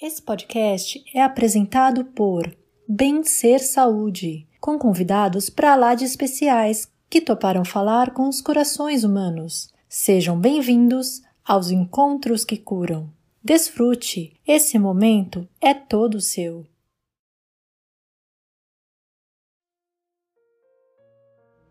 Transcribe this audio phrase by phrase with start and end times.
[0.00, 2.56] Esse podcast é apresentado por
[2.86, 9.02] Bem Ser Saúde, com convidados para lá de especiais que toparam falar com os corações
[9.02, 9.74] humanos.
[9.88, 13.12] Sejam bem-vindos aos encontros que curam.
[13.42, 16.64] Desfrute, esse momento é todo seu.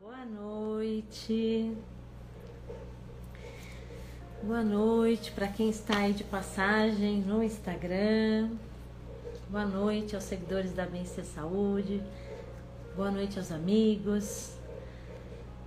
[0.02, 1.72] Boa noite.
[4.44, 8.52] Boa noite para quem está aí de passagem no Instagram.
[9.50, 12.04] Boa noite aos seguidores da Bem Ser Saúde.
[12.96, 14.56] Boa noite aos amigos.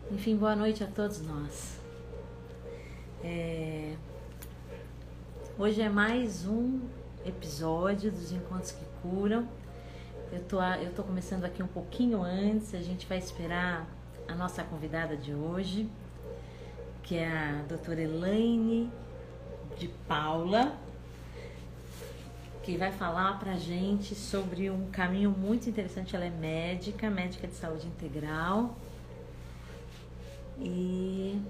[0.09, 1.80] Enfim, boa noite a todos nós.
[3.24, 3.96] É...
[5.59, 6.80] Hoje é mais um
[7.27, 9.48] episódio dos Encontros que Curam.
[10.30, 13.84] Eu tô, eu tô começando aqui um pouquinho antes, a gente vai esperar
[14.29, 15.91] a nossa convidada de hoje
[17.02, 18.90] que é a doutora Elaine
[19.77, 20.77] de Paula,
[22.62, 26.15] que vai falar pra gente sobre um caminho muito interessante.
[26.15, 28.76] Ela é médica, médica de saúde integral.
[30.59, 31.40] E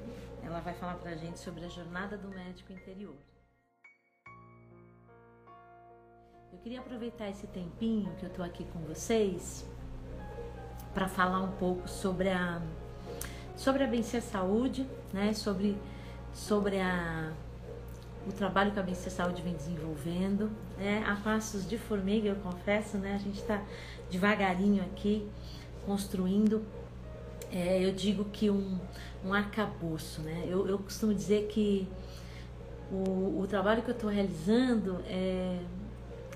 [0.43, 3.17] ela vai falar pra gente sobre a jornada do médico interior.
[6.53, 9.65] Eu queria aproveitar esse tempinho que eu tô aqui com vocês
[10.93, 12.61] para falar um pouco sobre a
[13.61, 15.35] sobre a Vencer Saúde, né?
[15.35, 15.77] Sobre,
[16.33, 17.31] sobre a,
[18.27, 21.05] o trabalho que a Vencer Saúde vem desenvolvendo, né?
[21.07, 23.15] A passos de formiga, eu confesso, né?
[23.15, 23.63] A gente está
[24.11, 25.29] devagarinho aqui
[25.85, 26.65] construindo.
[27.53, 28.79] É, eu digo que um,
[29.23, 30.47] um arcabouço, né?
[30.49, 31.87] Eu, eu costumo dizer que
[32.91, 35.59] o, o trabalho que eu estou realizando é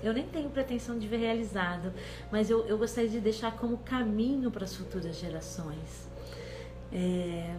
[0.03, 1.91] eu nem tenho pretensão de ver realizado,
[2.31, 6.14] mas eu, eu gostaria de deixar como caminho para as futuras gerações
[6.95, 7.53] é,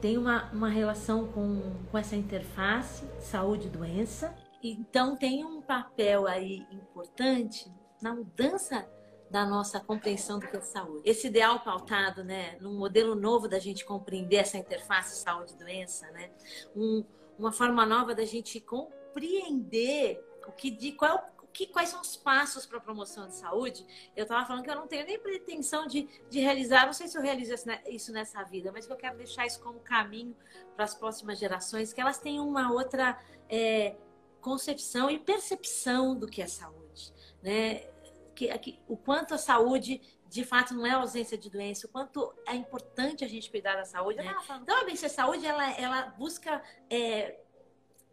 [0.00, 4.34] tem uma, uma relação com, com essa interface saúde doença.
[4.62, 7.70] Então tem um papel aí importante
[8.00, 8.88] na mudança
[9.30, 11.02] da nossa compreensão do que é saúde.
[11.04, 16.30] Esse ideal pautado, né, num modelo novo da gente compreender essa interface saúde-doença, né,
[16.74, 17.04] um,
[17.38, 22.66] uma forma nova da gente compreender o que de qual que, quais são os passos
[22.66, 23.86] para a promoção de saúde?
[24.16, 27.16] Eu estava falando que eu não tenho nem pretensão de, de realizar, não sei se
[27.18, 27.54] eu realizo
[27.88, 30.36] isso nessa vida, mas que eu quero deixar isso como caminho
[30.74, 33.18] para as próximas gerações, que elas tenham uma outra
[33.48, 33.96] é,
[34.40, 37.12] concepção e percepção do que é saúde,
[37.42, 37.88] né?
[38.34, 40.00] Que, que, o quanto a saúde
[40.30, 43.84] de fato não é ausência de doença, o quanto é importante a gente cuidar da
[43.84, 44.18] saúde.
[44.18, 44.34] Né?
[44.62, 47.40] Então a BC Saúde ela, ela busca é,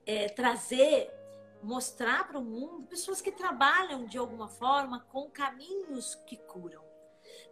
[0.03, 1.13] é, trazer
[1.61, 6.83] mostrar para o mundo pessoas que trabalham de alguma forma com caminhos que curam.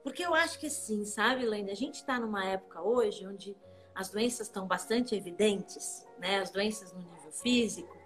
[0.03, 1.71] Porque eu acho que sim, sabe, Elaine?
[1.71, 3.55] A gente está numa época hoje onde
[3.93, 6.39] as doenças estão bastante evidentes, né?
[6.39, 7.97] As doenças no nível físico,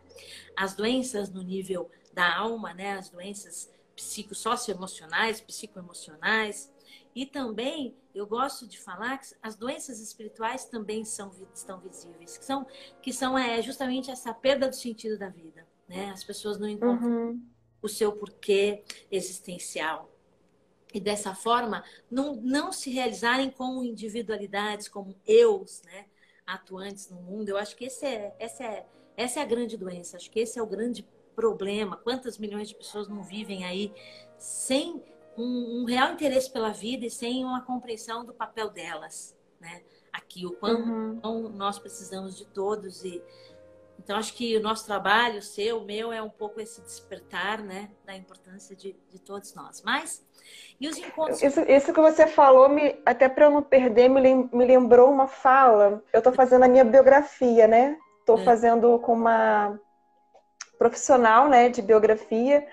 [0.56, 2.94] as doenças no nível da alma, né?
[2.94, 6.72] As doenças psicossocioemocionais, psicoemocionais.
[7.14, 12.46] E também eu gosto de falar que as doenças espirituais também são, estão visíveis, que
[12.46, 12.66] são,
[13.02, 16.12] que são é, justamente essa perda do sentido da vida né?
[16.12, 17.44] As pessoas não encontram uhum.
[17.82, 20.10] o seu porquê existencial.
[20.94, 26.06] E dessa forma, não, não se realizarem como individualidades, como eus, né?
[26.46, 27.50] Atuantes no mundo.
[27.50, 28.86] Eu acho que esse é, essa, é,
[29.18, 30.18] essa é a grande doença.
[30.18, 31.98] Acho que esse é o grande problema.
[31.98, 33.94] Quantas milhões de pessoas não vivem aí
[34.38, 35.04] sem
[35.38, 39.84] um, um real interesse pela vida e sem uma compreensão do papel delas, né?
[40.12, 41.50] Aqui, o quanto uhum.
[41.50, 43.22] nós precisamos de todos e
[44.00, 47.62] então, acho que o nosso trabalho, o seu, o meu, é um pouco esse despertar,
[47.62, 49.82] né, da importância de, de todos nós.
[49.84, 50.26] Mas,
[50.80, 51.44] e os encontros...
[51.44, 56.02] Isso, isso que você falou, me, até para eu não perder, me, lembrou uma fala.
[56.14, 57.98] Eu estou fazendo a minha biografia, né?
[58.22, 58.44] Estou é.
[58.46, 59.78] fazendo com uma
[60.78, 62.66] profissional, né, de biografia.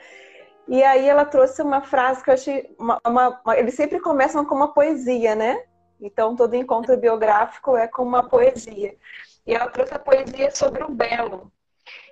[0.69, 2.75] E aí ela trouxe uma frase que eu achei...
[2.79, 5.61] Uma, uma, uma, eles sempre começam com uma poesia, né?
[6.01, 8.95] Então, todo encontro biográfico é com uma poesia.
[9.47, 11.53] E ela trouxe a poesia sobre o belo.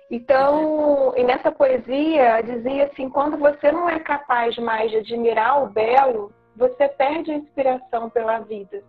[0.09, 5.67] Então, e nessa poesia dizia assim: quando você não é capaz mais de admirar o
[5.67, 8.83] belo, você perde a inspiração pela vida.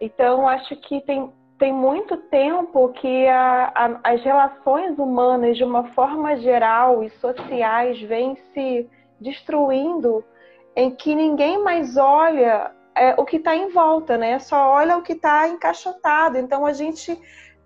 [0.00, 5.84] Então, acho que tem, tem muito tempo que a, a, as relações humanas, de uma
[5.92, 8.88] forma geral e sociais, vêm se
[9.20, 10.24] destruindo,
[10.74, 14.38] em que ninguém mais olha é, o que está em volta, né?
[14.38, 16.38] Só olha o que está encaixotado.
[16.38, 17.16] Então, a gente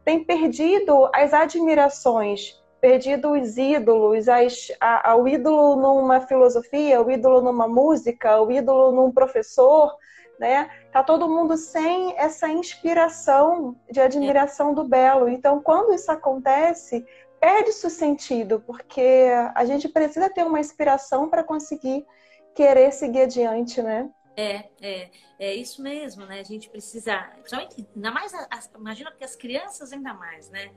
[0.08, 7.10] tem perdido as admirações, perdido os ídolos, as, a, a, o ídolo numa filosofia, o
[7.10, 9.94] ídolo numa música, o ídolo num professor,
[10.40, 10.70] né?
[10.90, 15.28] Tá todo mundo sem essa inspiração de admiração do belo.
[15.28, 17.04] Então, quando isso acontece,
[17.38, 22.06] perde o sentido, porque a gente precisa ter uma inspiração para conseguir
[22.54, 24.08] querer seguir adiante, né?
[24.34, 26.40] É, é, é isso mesmo, né?
[26.40, 28.32] A gente precisa, principalmente, ainda mais,
[28.74, 30.72] imagina que as crianças ainda mais, né?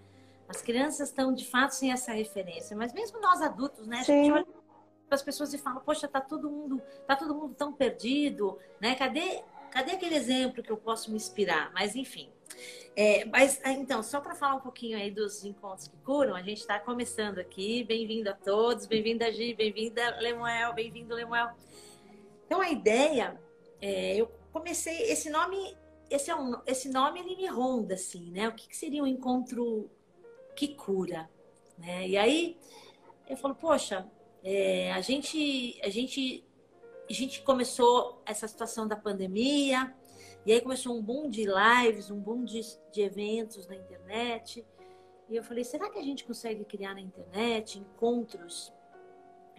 [0.47, 3.99] As crianças estão de fato sem essa referência, mas mesmo nós adultos, né?
[3.99, 7.55] A gente olha para as pessoas e fala, poxa, tá todo mundo, tá todo mundo
[7.55, 8.95] tão perdido, né?
[8.95, 9.41] Cadê,
[9.71, 11.71] cadê aquele exemplo que eu posso me inspirar?
[11.73, 12.31] Mas enfim,
[12.95, 16.41] é, mas ah, então, só para falar um pouquinho aí dos encontros que curam, a
[16.41, 17.83] gente está começando aqui.
[17.83, 21.49] Bem-vindo a todos, bem-vinda Gi, bem-vinda Lemuel, bem-vindo Lemuel.
[22.45, 23.39] Então a ideia,
[23.81, 25.77] é, eu comecei esse nome,
[26.09, 28.47] esse é um, esse nome ele me ronda assim, né?
[28.47, 29.89] O que, que seria um encontro
[30.55, 31.29] que cura,
[31.77, 32.07] né?
[32.07, 32.57] E aí
[33.29, 34.09] eu falo, poxa,
[34.43, 36.45] é, a gente, a gente,
[37.09, 39.95] a gente começou essa situação da pandemia
[40.45, 42.61] e aí começou um boom de lives, um boom de,
[42.91, 44.65] de eventos na internet.
[45.29, 48.73] E eu falei, será que a gente consegue criar na internet encontros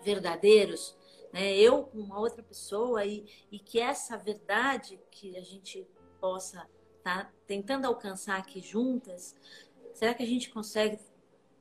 [0.04, 0.96] verdadeiros?
[1.32, 1.54] Né?
[1.56, 5.86] Eu com uma outra pessoa e, e que essa verdade que a gente
[6.20, 6.68] possa
[6.98, 9.34] estar tá tentando alcançar aqui juntas,
[9.94, 10.98] será que a gente consegue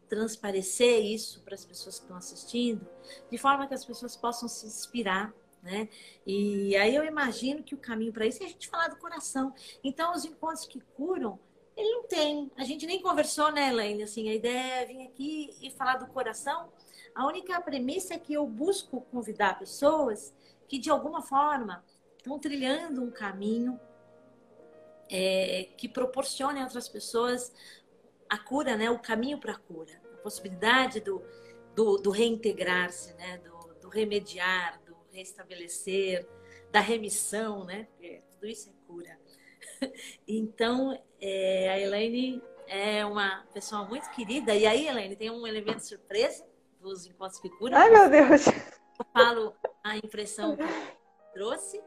[0.08, 2.86] transparecer isso para as pessoas que estão assistindo,
[3.30, 5.88] de forma que as pessoas possam se inspirar né?
[6.26, 9.54] E aí eu imagino que o caminho para isso é a gente falar do coração.
[9.84, 11.40] Então, os encontros que curam,
[11.78, 12.52] ele não tem.
[12.58, 14.04] A gente nem conversou, né, Elaine?
[14.04, 16.72] Assim, a ideia é vir aqui e falar do coração.
[17.14, 20.34] A única premissa é que eu busco convidar pessoas
[20.68, 21.84] que, de alguma forma,
[22.18, 23.80] estão trilhando um caminho
[25.10, 27.54] é, que proporcione a outras pessoas
[28.30, 28.90] a cura, né?
[28.90, 29.92] O caminho para a cura.
[30.14, 31.22] A possibilidade do,
[31.76, 33.40] do, do reintegrar-se, né?
[33.40, 34.82] Do, do remediar,
[35.12, 36.26] restabelecer,
[36.72, 37.88] da remissão, né?
[37.92, 39.20] Porque tudo isso é cura.
[40.28, 44.56] Então, é, a Elaine é uma pessoa muito querida.
[44.56, 46.46] E aí, Elaine, tem um elemento surpresa
[46.82, 47.78] dos encontros que curam.
[47.78, 48.48] Ai, meu Deus!
[48.48, 50.64] Eu falo a impressão que
[51.34, 51.82] trouxe.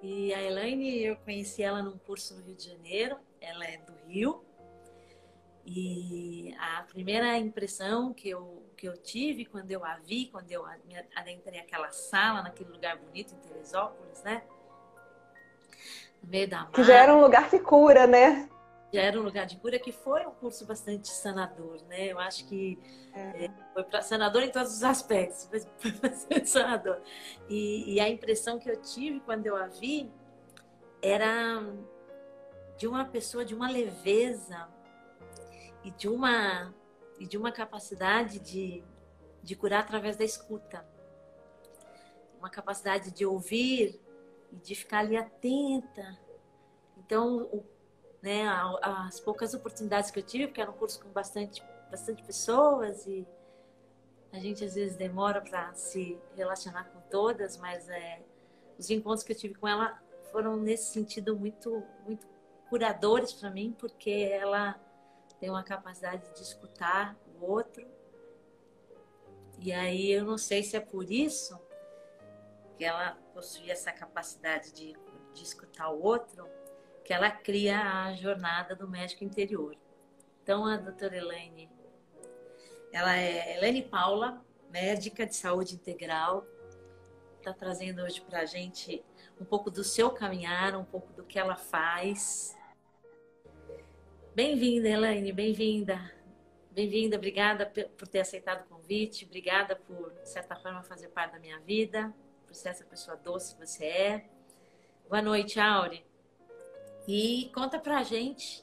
[0.00, 3.18] E a Elaine, eu conheci ela num curso no Rio de Janeiro.
[3.40, 4.44] Ela é do Rio.
[5.66, 10.64] E a primeira impressão que eu, que eu tive quando eu a vi, quando eu
[11.14, 14.44] adentrei aquela sala, naquele lugar bonito em Teresópolis, né?
[16.22, 18.48] No meio da mar, Que já era um lugar de cura, né?
[18.92, 22.06] Já era um lugar de cura que foi um curso bastante sanador, né?
[22.06, 22.78] Eu acho que
[23.12, 23.44] é.
[23.44, 25.48] É, foi para sanador em todos os aspectos,
[25.78, 27.00] foi bastante sanador.
[27.48, 30.10] E, e a impressão que eu tive quando eu a vi
[31.02, 31.62] era
[32.78, 34.68] de uma pessoa de uma leveza
[35.84, 36.72] e de uma
[37.18, 38.82] e de uma capacidade de,
[39.42, 40.86] de curar através da escuta.
[42.38, 44.00] Uma capacidade de ouvir
[44.52, 46.16] e de ficar ali atenta.
[46.96, 47.66] Então, o,
[48.22, 48.46] né,
[48.82, 53.26] as poucas oportunidades que eu tive, porque era um curso com bastante, bastante pessoas e
[54.32, 58.20] a gente às vezes demora para se relacionar com todas, mas é,
[58.78, 60.00] os encontros que eu tive com ela
[60.30, 62.26] foram nesse sentido muito, muito
[62.68, 64.78] curadores para mim, porque ela
[65.40, 67.86] tem uma capacidade de escutar o outro.
[69.58, 71.58] E aí eu não sei se é por isso
[72.76, 74.94] que ela possui essa capacidade de,
[75.32, 76.48] de escutar o outro,
[77.08, 79.74] que ela cria a jornada do médico interior.
[80.42, 81.70] Então a doutora Elaine,
[82.92, 86.46] ela é Elaine Paula, médica de saúde integral,
[87.38, 89.02] está trazendo hoje para a gente
[89.40, 92.54] um pouco do seu caminhar, um pouco do que ela faz,
[94.34, 96.12] Bem-vinda, Elaine, bem-vinda.
[96.70, 101.40] Bem-vinda, obrigada por ter aceitado o convite, obrigada por, de certa forma, fazer parte da
[101.40, 102.14] minha vida,
[102.46, 104.28] por ser essa pessoa doce que você é.
[105.08, 106.07] Boa noite, Aure.
[107.10, 108.62] E conta pra gente,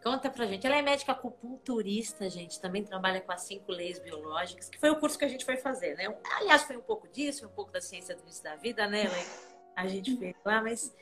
[0.00, 0.64] conta pra gente.
[0.64, 5.00] Ela é médica acupunturista, gente, também trabalha com as cinco leis biológicas, que foi o
[5.00, 6.16] curso que a gente foi fazer, né?
[6.36, 9.30] Aliás, foi um pouco disso, um pouco da ciência do início da vida, né, Elaine?
[9.74, 10.94] A gente fez lá, mas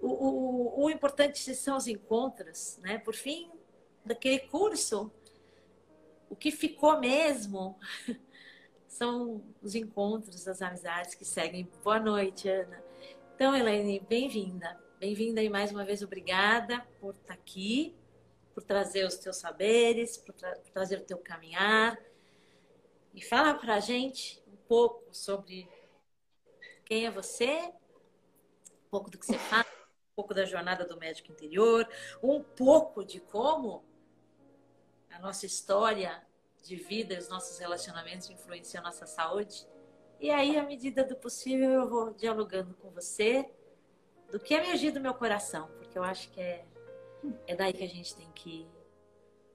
[0.00, 2.98] o, o, o importante são os encontros, né?
[2.98, 3.50] Por fim,
[4.04, 5.10] daquele curso,
[6.30, 7.76] o que ficou mesmo
[8.86, 11.68] são os encontros, as amizades que seguem.
[11.82, 12.80] Boa noite, Ana.
[13.34, 14.83] Então, Elaine, bem-vinda.
[15.06, 17.94] Bem-vinda e mais uma vez obrigada por estar aqui,
[18.54, 22.02] por trazer os teus saberes, por, tra por trazer o teu caminhar.
[23.12, 25.68] E fala para a gente um pouco sobre
[26.86, 27.70] quem é você,
[28.70, 31.86] um pouco do que você faz, um pouco da jornada do médico interior,
[32.22, 33.84] um pouco de como
[35.10, 36.26] a nossa história
[36.62, 39.68] de vida e os nossos relacionamentos influenciam a nossa saúde.
[40.18, 43.52] E aí, à medida do possível, eu vou dialogando com você
[44.34, 46.64] do que é emergir do meu coração, porque eu acho que é,
[47.46, 48.68] é daí que a gente tem que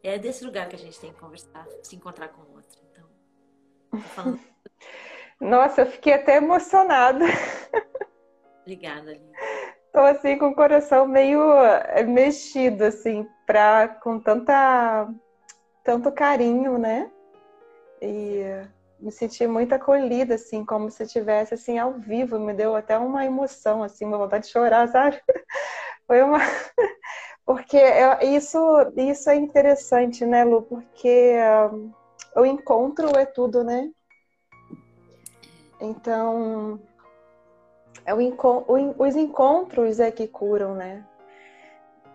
[0.01, 2.79] é desse lugar que a gente tem que conversar, se encontrar com o outro.
[2.89, 4.39] Então, falando...
[5.37, 7.25] Nossa, eu fiquei até emocionada.
[8.61, 9.37] Obrigada, Lívia.
[9.91, 15.09] Tô assim com o coração meio eh, mexido, assim, pra, com tanta,
[15.83, 17.11] tanto carinho, né?
[18.01, 18.43] E
[19.01, 23.25] me senti muito acolhida, assim, como se estivesse assim ao vivo, me deu até uma
[23.25, 25.21] emoção, assim, uma vontade de chorar, sabe?
[26.05, 26.39] Foi uma.
[27.45, 27.79] Porque
[28.21, 28.59] isso,
[28.95, 30.61] isso é interessante, né, Lu?
[30.61, 31.35] Porque
[31.73, 31.91] um,
[32.35, 33.89] o encontro é tudo, né?
[35.81, 36.79] Então,
[38.05, 41.05] é o, o, os encontros é que curam, né?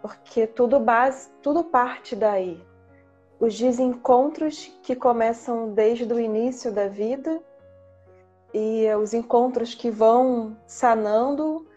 [0.03, 2.63] Porque tudo base, tudo parte daí.
[3.45, 7.43] Os desencontros que começam desde o início da vida
[8.55, 11.69] e os encontros que vão sanando,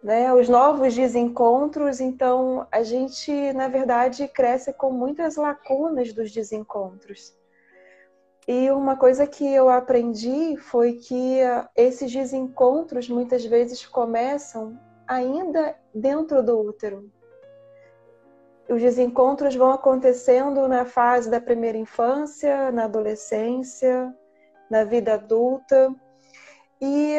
[0.00, 0.32] né?
[0.32, 7.36] Os novos desencontros, então a gente, na verdade, cresce com muitas lacunas dos desencontros.
[8.46, 11.40] E uma coisa que eu aprendi foi que
[11.74, 17.10] esses desencontros muitas vezes começam ainda dentro do útero.
[18.68, 24.14] Os desencontros vão acontecendo na fase da primeira infância, na adolescência,
[24.70, 25.94] na vida adulta.
[26.78, 27.16] E,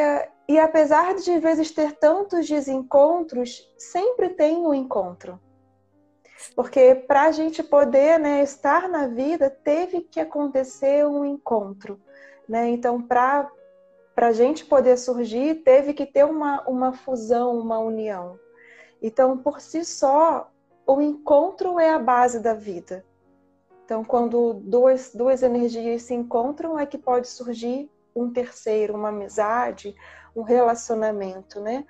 [0.47, 5.39] e apesar de às vezes ter tantos desencontros, sempre tem um encontro.
[6.55, 11.99] Porque para a gente poder né, estar na vida, teve que acontecer um encontro.
[12.47, 12.69] Né?
[12.69, 13.49] Então, para
[14.15, 18.39] a gente poder surgir, teve que ter uma, uma fusão, uma união.
[19.01, 20.49] Então, por si só,
[20.89, 23.05] o encontro é a base da vida.
[23.85, 29.95] Então, quando duas, duas energias se encontram, é que pode surgir um terceiro, uma amizade,
[30.35, 31.85] um relacionamento, né?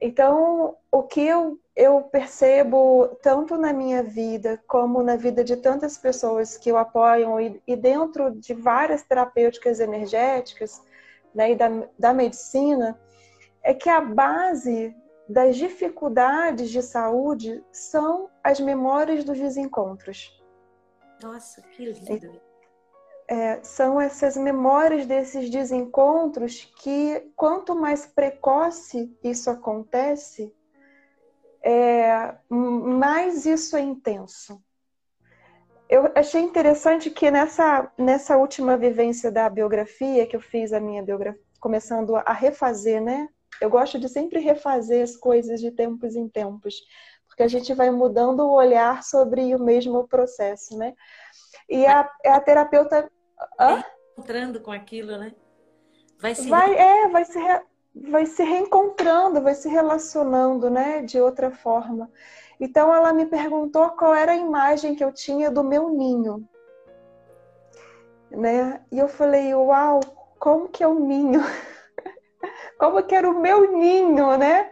[0.00, 5.98] Então, o que eu, eu percebo tanto na minha vida como na vida de tantas
[5.98, 10.80] pessoas que eu apoio e, e dentro de várias terapêuticas energéticas
[11.34, 11.68] né, e da,
[11.98, 12.98] da medicina,
[13.62, 14.94] é que a base
[15.30, 20.38] das dificuldades de saúde são as memórias dos desencontros.
[21.22, 22.40] Nossa, que lindo!
[23.30, 30.52] é, são essas memórias desses desencontros que, quanto mais precoce isso acontece,
[31.62, 34.60] é, mais isso é intenso.
[35.88, 41.02] Eu achei interessante que nessa, nessa última vivência da biografia, que eu fiz a minha
[41.02, 43.28] biografia, começando a refazer, né?
[43.60, 46.82] Eu gosto de sempre refazer as coisas de tempos em tempos,
[47.26, 50.94] porque a gente vai mudando o olhar sobre o mesmo processo, né?
[51.68, 53.10] E a, a terapeuta
[53.58, 53.82] Hã?
[54.12, 55.34] encontrando com aquilo, né?
[56.20, 57.62] Vai se vai, é, vai se, re...
[57.94, 62.10] vai se reencontrando, vai se relacionando, né, de outra forma.
[62.60, 66.46] Então ela me perguntou qual era a imagem que eu tinha do meu ninho,
[68.30, 68.84] né?
[68.92, 70.00] E eu falei, uau,
[70.38, 71.40] como que é o ninho?
[72.80, 74.68] como que era o meu ninho, né?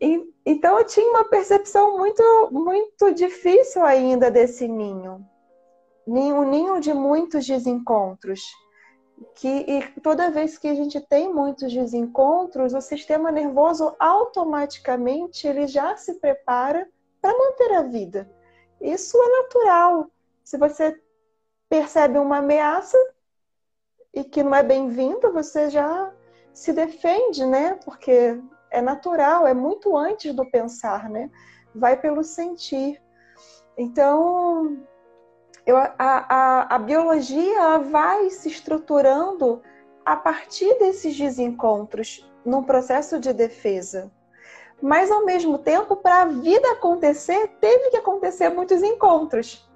[0.00, 2.22] E, então eu tinha uma percepção muito,
[2.52, 5.26] muito difícil ainda desse ninho
[6.06, 8.42] um ninho de muitos desencontros.
[9.36, 9.64] Que,
[10.02, 16.14] toda vez que a gente tem muitos desencontros, o sistema nervoso automaticamente ele já se
[16.14, 16.88] prepara
[17.20, 18.28] para manter a vida.
[18.80, 20.10] Isso é natural.
[20.42, 21.00] Se você
[21.68, 22.98] percebe uma ameaça
[24.12, 26.12] e que não é bem-vinda, você já
[26.52, 27.78] se defende, né?
[27.84, 28.40] Porque
[28.70, 31.30] é natural, é muito antes do pensar, né?
[31.74, 33.00] Vai pelo sentir.
[33.76, 34.78] Então,
[35.64, 39.62] eu, a, a, a biologia vai se estruturando
[40.04, 44.10] a partir desses desencontros num processo de defesa.
[44.80, 49.70] Mas, ao mesmo tempo, para a vida acontecer, teve que acontecer muitos encontros.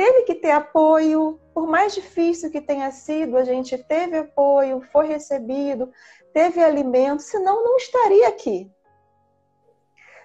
[0.00, 5.06] Teve que ter apoio, por mais difícil que tenha sido, a gente teve apoio, foi
[5.06, 5.92] recebido,
[6.32, 8.72] teve alimento, senão não estaria aqui.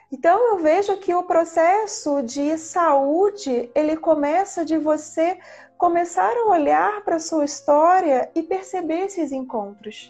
[0.09, 5.37] Então eu vejo que o processo de saúde, ele começa de você
[5.77, 10.09] começar a olhar para a sua história e perceber esses encontros.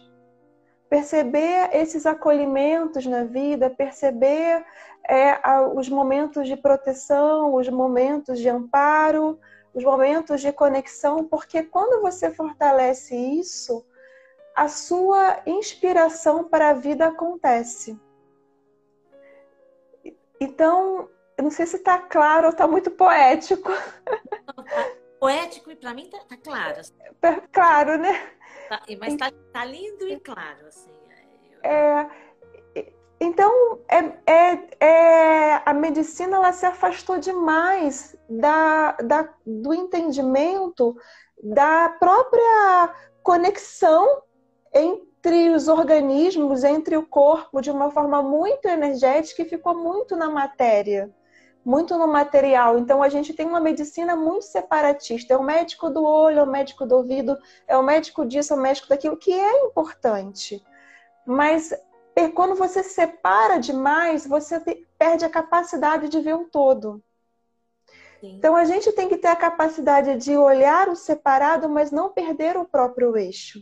[0.88, 4.64] Perceber esses acolhimentos na vida, perceber
[5.10, 5.40] é,
[5.74, 9.40] os momentos de proteção, os momentos de amparo,
[9.76, 13.86] os momentos de conexão, porque quando você fortalece isso,
[14.56, 18.00] a sua inspiração para a vida acontece.
[20.40, 23.70] Então, eu não sei se está claro ou está muito poético.
[23.70, 26.80] Tá poético e para mim está tá claro.
[26.80, 26.94] Assim.
[27.52, 28.32] Claro, né?
[28.70, 30.92] Tá, mas está tá lindo e claro, assim.
[31.64, 32.10] É,
[33.20, 40.96] então, é, é, é, a medicina ela se afastou demais da, da, do entendimento
[41.42, 42.94] da própria
[43.24, 44.22] conexão
[44.74, 50.30] entre os organismos, entre o corpo, de uma forma muito energética e ficou muito na
[50.30, 51.10] matéria,
[51.64, 52.78] muito no material.
[52.78, 55.34] Então, a gente tem uma medicina muito separatista.
[55.34, 58.58] É o médico do olho, é o médico do ouvido, é o médico disso, é
[58.58, 60.62] o médico daquilo, que é importante.
[61.26, 61.74] Mas
[62.34, 64.58] quando você separa demais, você
[64.98, 67.04] perde a capacidade de ver um todo.
[68.22, 68.38] Sim.
[68.38, 72.56] Então a gente tem que ter a capacidade de olhar o separado, mas não perder
[72.56, 73.60] o próprio eixo.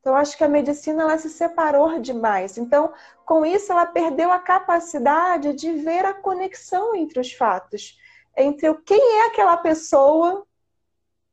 [0.00, 2.58] Então acho que a medicina ela se separou demais.
[2.58, 2.92] Então,
[3.24, 7.96] com isso ela perdeu a capacidade de ver a conexão entre os fatos,
[8.36, 10.44] entre o quem é aquela pessoa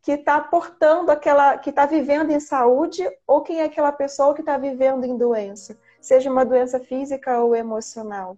[0.04, 4.42] que está portando aquela, que está vivendo em saúde, ou quem é aquela pessoa que
[4.42, 8.38] está vivendo em doença seja uma doença física ou emocional.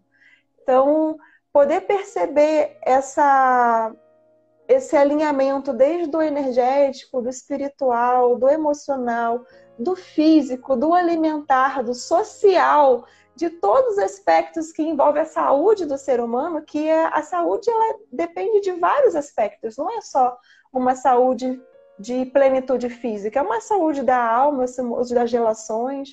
[0.61, 1.17] Então,
[1.51, 3.91] poder perceber essa,
[4.67, 9.43] esse alinhamento desde o energético, do espiritual, do emocional,
[9.79, 13.05] do físico, do alimentar, do social,
[13.35, 17.69] de todos os aspectos que envolvem a saúde do ser humano, que é, a saúde
[17.69, 20.37] ela depende de vários aspectos, não é só
[20.71, 21.59] uma saúde
[21.97, 26.09] de plenitude física, é uma saúde da alma, saúde das relações,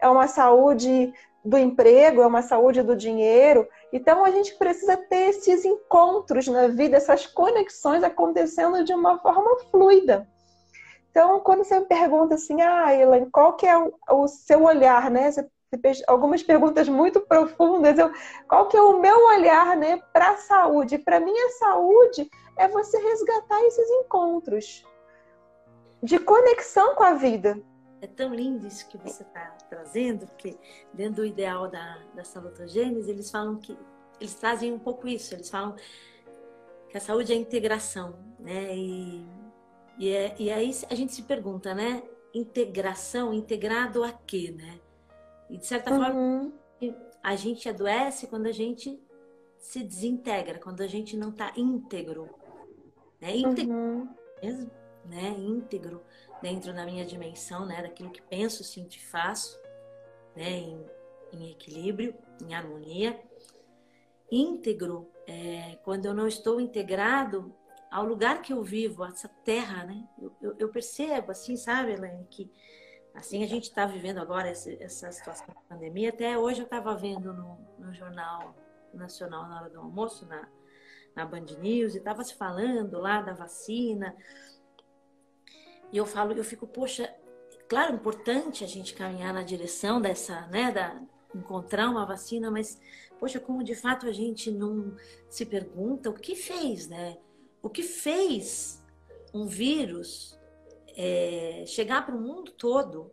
[0.00, 1.12] é uma saúde
[1.44, 3.66] do emprego, é uma saúde do dinheiro.
[3.92, 9.58] Então a gente precisa ter esses encontros na vida, essas conexões acontecendo de uma forma
[9.70, 10.28] fluida.
[11.10, 15.10] Então, quando você me pergunta assim, ah, Elaine, qual que é o, o seu olhar,
[15.10, 15.30] né?
[15.30, 15.42] Você,
[15.72, 17.98] você algumas perguntas muito profundas.
[17.98, 18.12] Eu,
[18.48, 20.98] qual que é o meu olhar, né, para a saúde?
[20.98, 24.84] Para mim, a saúde é você resgatar esses encontros
[26.02, 27.60] de conexão com a vida.
[28.02, 30.56] É tão lindo isso que você está trazendo, porque
[30.92, 33.76] dentro do ideal da, da salutogênese, eles falam que
[34.18, 35.76] eles trazem um pouco isso, eles falam
[36.88, 38.74] que a saúde é integração, né?
[38.76, 39.26] E,
[39.98, 42.02] e, é, e aí a gente se pergunta, né?
[42.34, 44.80] Integração, integrado a quê, né?
[45.48, 46.02] E de certa uhum.
[46.02, 46.52] forma,
[47.22, 49.00] a gente adoece quando a gente
[49.58, 52.28] se desintegra, quando a gente não está íntegro,
[53.20, 53.36] né?
[53.36, 54.08] Íntegro uhum.
[54.42, 54.70] mesmo,
[55.04, 55.34] né?
[55.38, 56.02] Íntegro
[56.42, 59.60] dentro da minha dimensão, né, daquilo que penso, sinto e faço,
[60.34, 60.86] né, em,
[61.32, 63.20] em equilíbrio, em harmonia.
[64.30, 67.54] Íntegro, é, quando eu não estou integrado
[67.90, 70.08] ao lugar que eu vivo, essa terra, né?
[70.20, 72.50] Eu, eu, eu percebo, assim, sabe, Elaine, que
[73.12, 76.10] assim a gente está vivendo agora essa, essa, situação da pandemia.
[76.10, 78.54] Até hoje eu estava vendo no, no, Jornal
[78.94, 80.48] Nacional na hora do almoço, na,
[81.16, 84.16] na Band News, e estava se falando lá da vacina,
[85.92, 87.12] e eu falo, eu fico, poxa,
[87.68, 91.00] claro, importante a gente caminhar na direção dessa, né, da
[91.34, 92.80] encontrar uma vacina, mas
[93.18, 94.96] poxa, como de fato a gente não
[95.28, 97.18] se pergunta o que fez, né?
[97.62, 98.82] O que fez
[99.32, 100.38] um vírus
[100.96, 103.12] é, chegar para o mundo todo?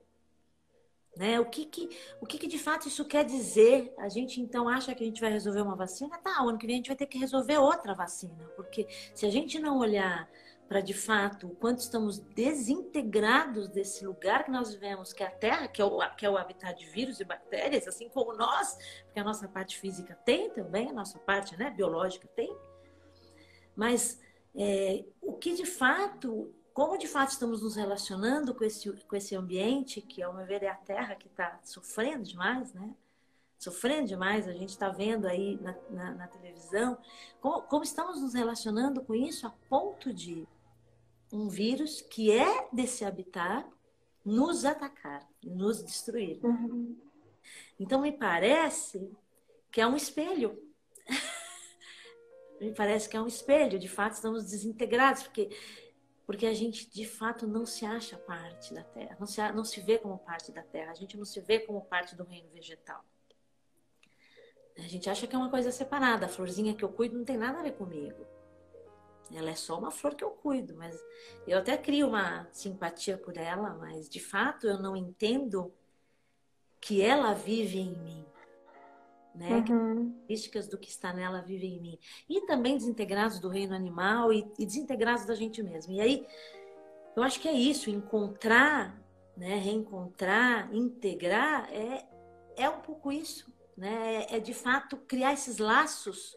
[1.15, 1.39] Né?
[1.39, 1.89] O, que, que,
[2.21, 3.93] o que, que de fato isso quer dizer?
[3.97, 6.17] A gente então acha que a gente vai resolver uma vacina?
[6.19, 9.29] Tá, ano que vem a gente vai ter que resolver outra vacina, porque se a
[9.29, 10.29] gente não olhar
[10.67, 15.31] para de fato o quanto estamos desintegrados desse lugar que nós vivemos, que é a
[15.31, 18.77] Terra, que é o, que é o habitat de vírus e bactérias, assim como nós,
[19.05, 22.53] porque a nossa parte física tem também, a nossa parte né, biológica tem.
[23.75, 24.19] Mas
[24.55, 29.35] é, o que de fato, como de fato estamos nos relacionando com esse, com esse
[29.35, 32.93] ambiente, que ao meu ver é a Terra que está sofrendo demais, né?
[33.57, 36.97] sofrendo demais, a gente está vendo aí na, na, na televisão,
[37.41, 40.47] como, como, estamos nos relacionando com isso a ponto de
[41.31, 43.67] um vírus que é desse habitat
[44.23, 46.39] nos atacar, nos destruir.
[46.43, 46.97] Uhum.
[47.79, 49.11] Então me parece
[49.71, 50.61] que é um espelho.
[52.59, 55.49] me parece que é um espelho, de fato estamos desintegrados, porque
[56.25, 59.79] porque a gente de fato não se acha parte da Terra, não se, não se
[59.79, 63.01] vê como parte da Terra, a gente não se vê como parte do reino vegetal.
[64.77, 67.37] A gente acha que é uma coisa separada, a florzinha que eu cuido não tem
[67.37, 68.27] nada a ver comigo.
[69.33, 70.97] Ela é só uma flor que eu cuido, mas
[71.45, 75.73] eu até crio uma simpatia por ela, mas de fato eu não entendo
[76.79, 78.25] que ela vive em mim.
[79.35, 79.49] Né?
[79.49, 79.63] Uhum.
[79.63, 81.99] Que características do que está nela vivem em mim.
[82.29, 85.93] E também desintegrados do reino animal e, e desintegrados da gente mesmo.
[85.93, 86.27] E aí,
[87.15, 88.99] eu acho que é isso, encontrar,
[89.35, 92.05] né, reencontrar, integrar, é,
[92.55, 93.51] é um pouco isso.
[93.75, 94.25] Né?
[94.29, 96.36] É, é de fato criar esses laços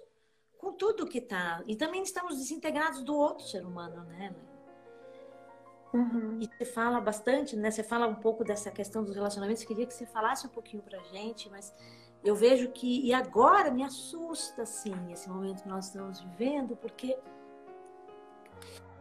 [0.61, 1.63] com tudo que está.
[1.67, 4.35] E também estamos desintegrados do outro ser humano, né?
[5.93, 6.39] Uhum.
[6.41, 7.71] E você fala bastante, né?
[7.71, 9.65] Você fala um pouco dessa questão dos relacionamentos.
[9.65, 11.75] Queria que você falasse um pouquinho pra gente, mas
[12.23, 17.19] eu vejo que, e agora me assusta, assim, esse momento que nós estamos vivendo, porque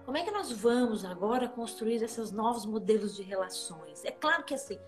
[0.06, 4.04] como é que nós vamos agora construir esses novos modelos de relações?
[4.06, 4.80] É claro que, assim,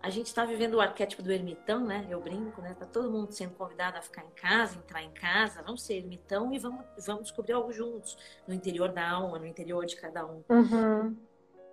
[0.00, 2.06] a gente está vivendo o arquétipo do ermitão, né?
[2.08, 2.74] Eu brinco, né?
[2.78, 6.52] Tá todo mundo sendo convidado a ficar em casa, entrar em casa, vamos ser ermitão
[6.52, 10.44] e vamos, vamos descobrir algo juntos, no interior da alma, no interior de cada um.
[10.48, 11.16] Uhum.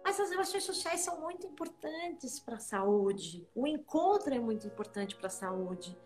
[0.03, 3.47] Mas as relações sociais são muito importantes para a saúde.
[3.53, 5.97] O encontro é muito importante para a saúde.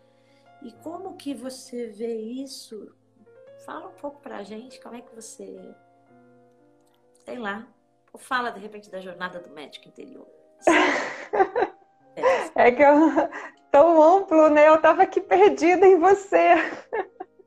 [0.62, 2.94] E como que você vê isso?
[3.64, 5.74] Fala um pouco para a gente, como é que você,
[7.24, 7.66] sei lá,
[8.12, 10.26] ou fala de repente da jornada do médico interior.
[12.54, 12.94] é que eu
[13.70, 14.68] tão amplo, né?
[14.68, 16.54] Eu tava aqui perdida em você.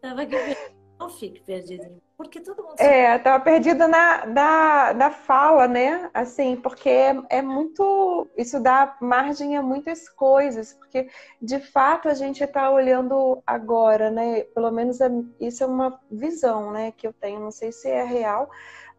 [0.02, 0.74] Tava aqui perdida.
[1.00, 2.80] Não fique perdida em porque todo mundo.
[2.80, 6.10] É, estava perdida na, na, na fala, né?
[6.14, 8.28] Assim, porque é, é, muito.
[8.38, 11.10] Isso dá margem a muitas coisas, porque
[11.42, 14.44] de fato a gente está olhando agora, né?
[14.56, 16.92] Pelo menos é, isso é uma visão, né?
[16.92, 18.50] Que eu tenho, não sei se é real,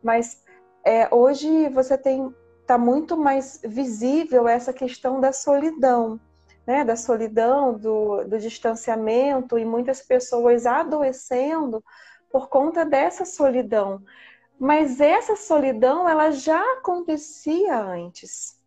[0.02, 0.42] mas
[0.84, 2.34] é, hoje você tem.
[2.64, 6.18] Está muito mais visível essa questão da solidão.
[6.66, 11.84] Né, da solidão, do, do distanciamento e muitas pessoas adoecendo
[12.32, 14.02] por conta dessa solidão.
[14.58, 18.58] Mas essa solidão, ela já acontecia antes.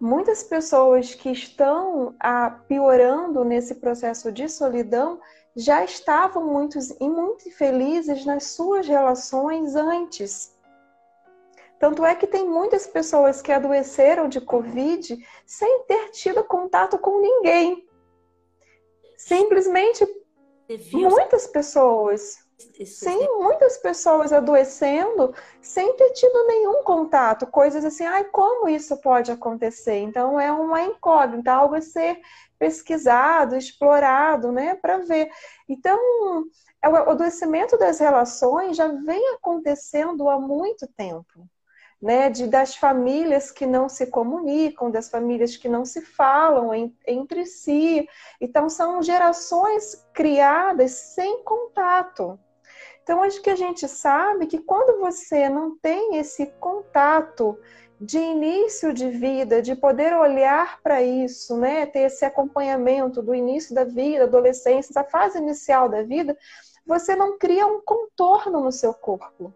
[0.00, 5.20] Muitas pessoas que estão ah, piorando nesse processo de solidão
[5.54, 10.58] já estavam muito, muito infelizes nas suas relações antes.
[11.80, 15.16] Tanto é que tem muitas pessoas que adoeceram de Covid
[15.46, 17.88] sem ter tido contato com ninguém.
[19.16, 20.06] Simplesmente
[20.92, 22.38] muitas pessoas
[22.84, 29.32] Sim, muitas pessoas adoecendo sem ter tido nenhum contato, coisas assim, ai, como isso pode
[29.32, 29.96] acontecer?
[29.96, 32.20] Então é uma incógnita, algo a ser
[32.58, 35.30] pesquisado, explorado, né, para ver.
[35.66, 35.98] Então,
[36.82, 41.48] é o adoecimento das relações já vem acontecendo há muito tempo.
[42.00, 46.96] Né, de, das famílias que não se comunicam, das famílias que não se falam em,
[47.06, 48.08] entre si.
[48.40, 52.40] Então, são gerações criadas sem contato.
[53.02, 57.58] Então, acho que a gente sabe que quando você não tem esse contato
[58.00, 63.74] de início de vida, de poder olhar para isso, né, ter esse acompanhamento do início
[63.74, 66.36] da vida, adolescência, da fase inicial da vida,
[66.86, 69.52] você não cria um contorno no seu corpo.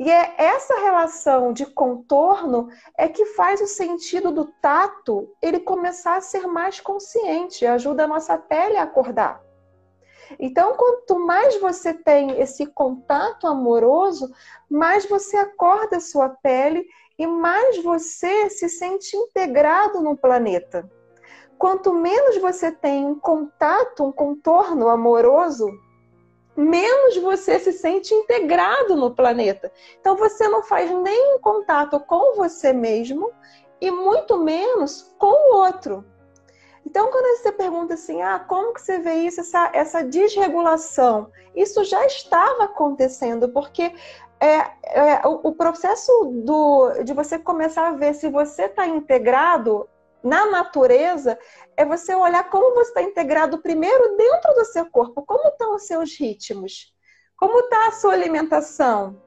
[0.00, 6.16] E é essa relação de contorno é que faz o sentido do tato ele começar
[6.16, 9.42] a ser mais consciente, ajuda a nossa pele a acordar.
[10.38, 14.32] Então, quanto mais você tem esse contato amoroso,
[14.70, 16.82] mais você acorda a sua pele
[17.18, 20.90] e mais você se sente integrado no planeta.
[21.58, 25.68] Quanto menos você tem um contato, um contorno amoroso,
[26.56, 29.72] menos você se sente integrado no planeta.
[30.00, 33.30] Então você não faz nem contato com você mesmo
[33.80, 36.04] e muito menos com o outro.
[36.84, 41.30] Então, quando você pergunta assim, ah, como que você vê isso, essa, essa desregulação?
[41.54, 43.92] Isso já estava acontecendo, porque
[44.40, 46.10] é, é o, o, processo
[46.44, 49.88] do, de você começar a ver se você está integrado
[50.22, 51.38] na natureza
[51.76, 55.86] é você olhar como você está integrado primeiro dentro do seu corpo, como estão os
[55.86, 56.94] seus ritmos,
[57.36, 59.20] como está a sua alimentação,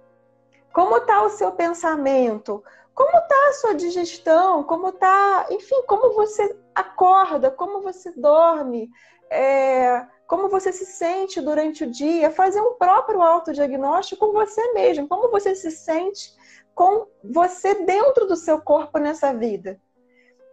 [0.71, 6.55] como está o seu pensamento, como está a sua digestão, como está, enfim, como você
[6.75, 8.89] acorda, como você dorme,
[9.29, 15.07] é, como você se sente durante o dia, fazer um próprio autodiagnóstico com você mesmo,
[15.07, 16.33] como você se sente
[16.75, 19.79] com você dentro do seu corpo nessa vida.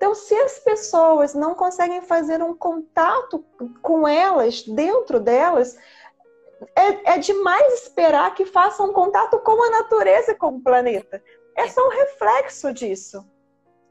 [0.00, 3.44] Então, se as pessoas não conseguem fazer um contato
[3.82, 5.76] com elas, dentro delas,
[6.74, 11.22] é, é demais esperar que façam um contato com a natureza e com o planeta
[11.54, 13.26] é só um reflexo disso.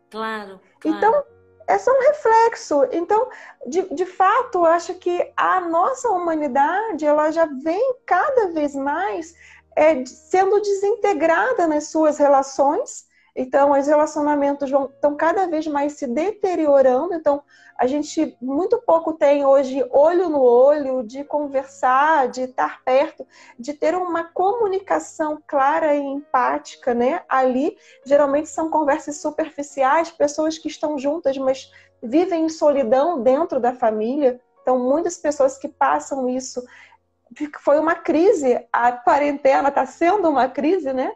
[0.10, 0.60] Claro.
[0.80, 0.98] claro.
[0.98, 1.24] Então,
[1.68, 2.88] é só um reflexo.
[2.92, 3.30] Então,
[3.68, 9.36] de, de fato, acho que a nossa humanidade ela já vem cada vez mais
[9.76, 13.08] é, sendo desintegrada nas suas relações
[13.42, 17.14] então, os relacionamentos vão, estão cada vez mais se deteriorando.
[17.14, 17.42] Então,
[17.78, 23.26] a gente muito pouco tem hoje olho no olho, de conversar, de estar perto,
[23.58, 27.22] de ter uma comunicação clara e empática, né?
[27.30, 31.72] Ali, geralmente são conversas superficiais, pessoas que estão juntas, mas
[32.04, 34.42] vivem em solidão dentro da família.
[34.62, 36.62] Então, muitas pessoas que passam isso.
[37.62, 41.14] Foi uma crise, a quarentena está sendo uma crise, né?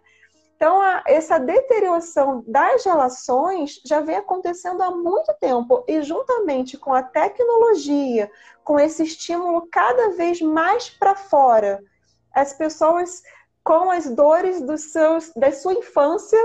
[0.55, 6.93] Então, a, essa deterioração das relações já vem acontecendo há muito tempo e, juntamente com
[6.93, 8.31] a tecnologia,
[8.63, 11.83] com esse estímulo cada vez mais para fora,
[12.33, 13.21] as pessoas
[13.63, 16.39] com as dores dos seus, da sua infância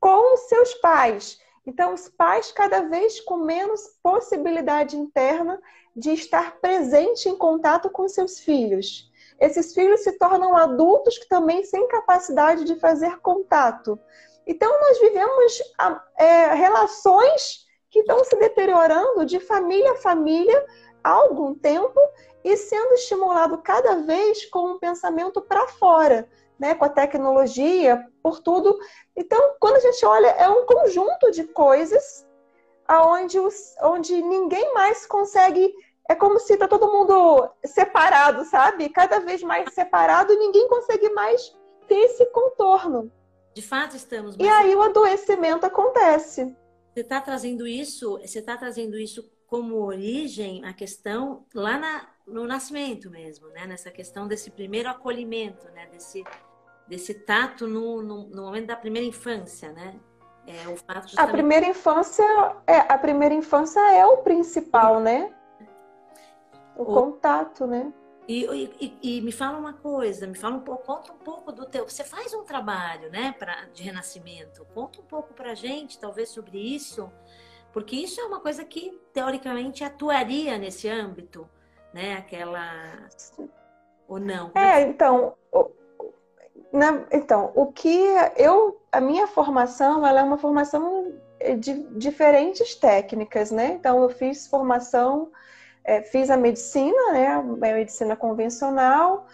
[0.00, 1.38] com os seus pais.
[1.66, 5.60] Então, os pais cada vez com menos possibilidade interna
[5.96, 11.64] de estar presente em contato com seus filhos esses filhos se tornam adultos que também
[11.64, 13.98] sem capacidade de fazer contato.
[14.46, 15.62] Então, nós vivemos
[16.18, 20.66] é, relações que estão se deteriorando de família a família
[21.02, 21.98] há algum tempo
[22.42, 26.74] e sendo estimulado cada vez com um pensamento para fora, né?
[26.74, 28.78] com a tecnologia, por tudo.
[29.16, 32.26] Então, quando a gente olha, é um conjunto de coisas
[32.90, 35.74] onde, os, onde ninguém mais consegue
[36.08, 38.88] é como se tá todo mundo separado, sabe?
[38.88, 41.56] Cada vez mais separado e ninguém consegue mais
[41.88, 43.10] ter esse contorno.
[43.54, 44.36] De fato, estamos.
[44.38, 46.54] E aí o adoecimento acontece.
[46.92, 52.46] Você está trazendo isso, você está trazendo isso como origem a questão lá na, no
[52.46, 53.66] nascimento mesmo, né?
[53.66, 55.86] Nessa questão desse primeiro acolhimento, né?
[55.86, 56.24] Desse,
[56.88, 59.94] desse tato no, no, no momento da primeira infância, né?
[60.46, 61.30] É, o fato justamente...
[61.30, 62.24] A primeira infância
[62.66, 65.32] é a primeira infância é o principal, né?
[66.76, 67.92] O, o contato, né?
[68.26, 71.66] E, e, e, me fala uma coisa, me fala um pouco, conta um pouco do
[71.66, 71.86] teu.
[71.86, 74.66] Você faz um trabalho, né, pra, de renascimento.
[74.74, 77.10] Conta um pouco pra gente, talvez, sobre isso,
[77.70, 81.46] porque isso é uma coisa que teoricamente atuaria nesse âmbito,
[81.92, 82.14] né?
[82.14, 83.08] Aquela.
[84.08, 84.52] Ou não?
[84.54, 85.34] É, então.
[86.72, 87.98] Na, então, o que
[88.36, 88.80] eu.
[88.90, 91.12] A minha formação, ela é uma formação
[91.58, 93.72] de diferentes técnicas, né?
[93.72, 95.30] Então, eu fiz formação
[95.84, 99.26] é, fiz a medicina, né, a medicina convencional,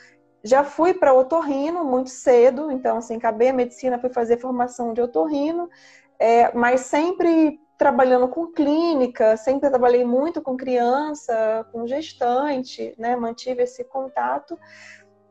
[0.42, 5.00] já fui para otorrino muito cedo, então assim, acabei a medicina, fui fazer formação de
[5.00, 5.68] otorrino,
[6.18, 13.62] é, mas sempre trabalhando com clínica, sempre trabalhei muito com criança, com gestante, né, mantive
[13.62, 14.58] esse contato.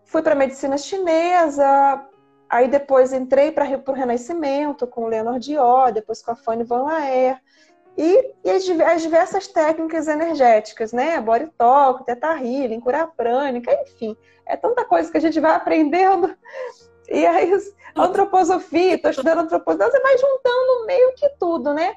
[0.03, 2.03] Fui para medicina chinesa,
[2.49, 6.83] aí depois entrei para o Renascimento com o Leonard Dior, depois com a Fanny Van
[6.83, 7.39] Laer,
[8.01, 11.19] e, e as, as, diversas técnicas energéticas, né?
[11.19, 14.15] Body talk, teta healing, cura prânica, enfim.
[14.45, 16.33] É tanta coisa que a gente vai aprendendo.
[17.11, 17.51] E aí,
[17.95, 21.95] antroposofia, estou estudando antroposofia, você vai juntando meio que tudo, né?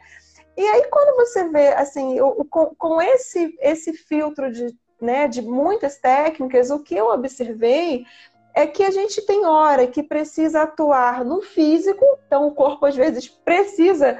[0.56, 5.42] E aí, quando você vê, assim, o, com, com esse, esse filtro de, né, de
[5.42, 8.06] muitas técnicas, o que eu observei
[8.54, 12.96] é que a gente tem hora que precisa atuar no físico, então o corpo às
[12.96, 14.18] vezes precisa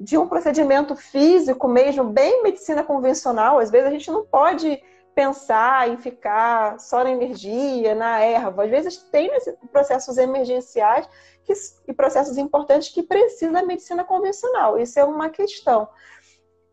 [0.00, 4.82] de um procedimento físico mesmo, bem medicina convencional, às vezes a gente não pode
[5.14, 8.64] pensar em ficar só na energia, na erva.
[8.64, 9.30] Às vezes tem
[9.70, 11.06] processos emergenciais
[11.44, 11.52] que,
[11.86, 14.78] e processos importantes que precisam da medicina convencional.
[14.78, 15.86] Isso é uma questão.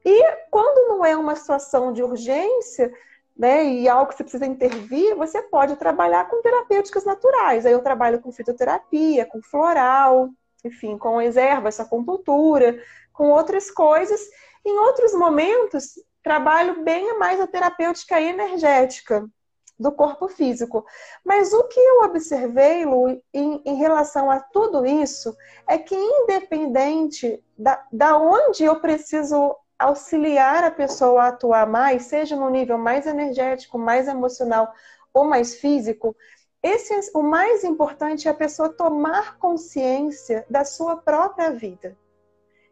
[0.06, 2.94] E quando não é uma situação de urgência,
[3.36, 7.66] né, e algo que você precisa intervir, você pode trabalhar com terapêuticas naturais.
[7.66, 10.30] Aí eu trabalho com fitoterapia, com floral,
[10.64, 12.80] enfim, com as ervas, acupuntura,
[13.18, 14.22] com outras coisas.
[14.64, 19.28] Em outros momentos, trabalho bem mais a terapêutica energética
[19.80, 20.86] do corpo físico.
[21.26, 25.36] Mas o que eu observei, Lu, em, em relação a tudo isso,
[25.68, 32.36] é que independente da, da onde eu preciso auxiliar a pessoa a atuar mais, seja
[32.36, 34.72] no nível mais energético, mais emocional
[35.14, 36.16] ou mais físico,
[36.62, 41.96] esse, é o mais importante é a pessoa tomar consciência da sua própria vida.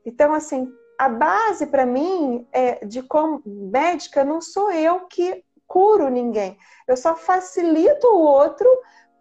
[0.05, 6.09] Então, assim, a base para mim é de como médica não sou eu que curo
[6.09, 6.57] ninguém.
[6.87, 8.69] Eu só facilito o outro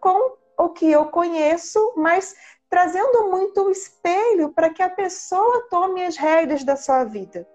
[0.00, 2.34] com o que eu conheço, mas
[2.68, 7.46] trazendo muito o espelho para que a pessoa tome as rédeas da sua vida.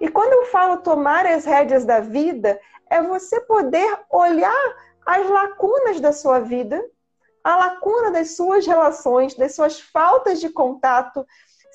[0.00, 6.00] E quando eu falo tomar as rédeas da vida, é você poder olhar as lacunas
[6.00, 6.82] da sua vida,
[7.42, 11.26] a lacuna das suas relações, das suas faltas de contato,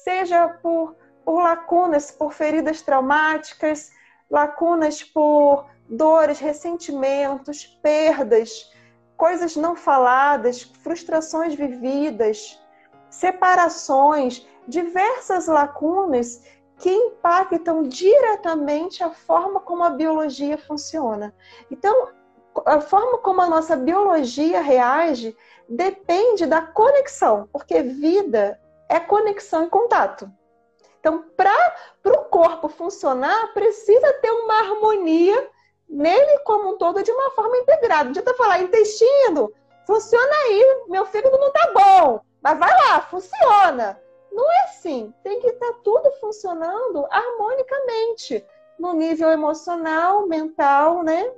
[0.09, 3.91] seja por, por lacunas, por feridas traumáticas,
[4.27, 8.71] lacunas por dores, ressentimentos, perdas,
[9.15, 12.59] coisas não faladas, frustrações vividas,
[13.07, 16.43] separações, diversas lacunas
[16.77, 21.35] que impactam diretamente a forma como a biologia funciona.
[21.69, 22.09] Então,
[22.65, 29.69] a forma como a nossa biologia reage depende da conexão, porque vida é conexão e
[29.69, 30.29] contato.
[30.99, 31.53] Então, para
[32.05, 35.49] o corpo funcionar, precisa ter uma harmonia
[35.87, 38.05] nele como um todo de uma forma integrada.
[38.05, 39.53] Não adianta falar intestino,
[39.85, 42.19] funciona aí, meu fígado não tá bom.
[42.41, 44.01] Mas vai lá, funciona.
[44.31, 45.13] Não é assim.
[45.23, 48.45] Tem que estar tá tudo funcionando harmonicamente
[48.77, 51.31] no nível emocional, mental, né?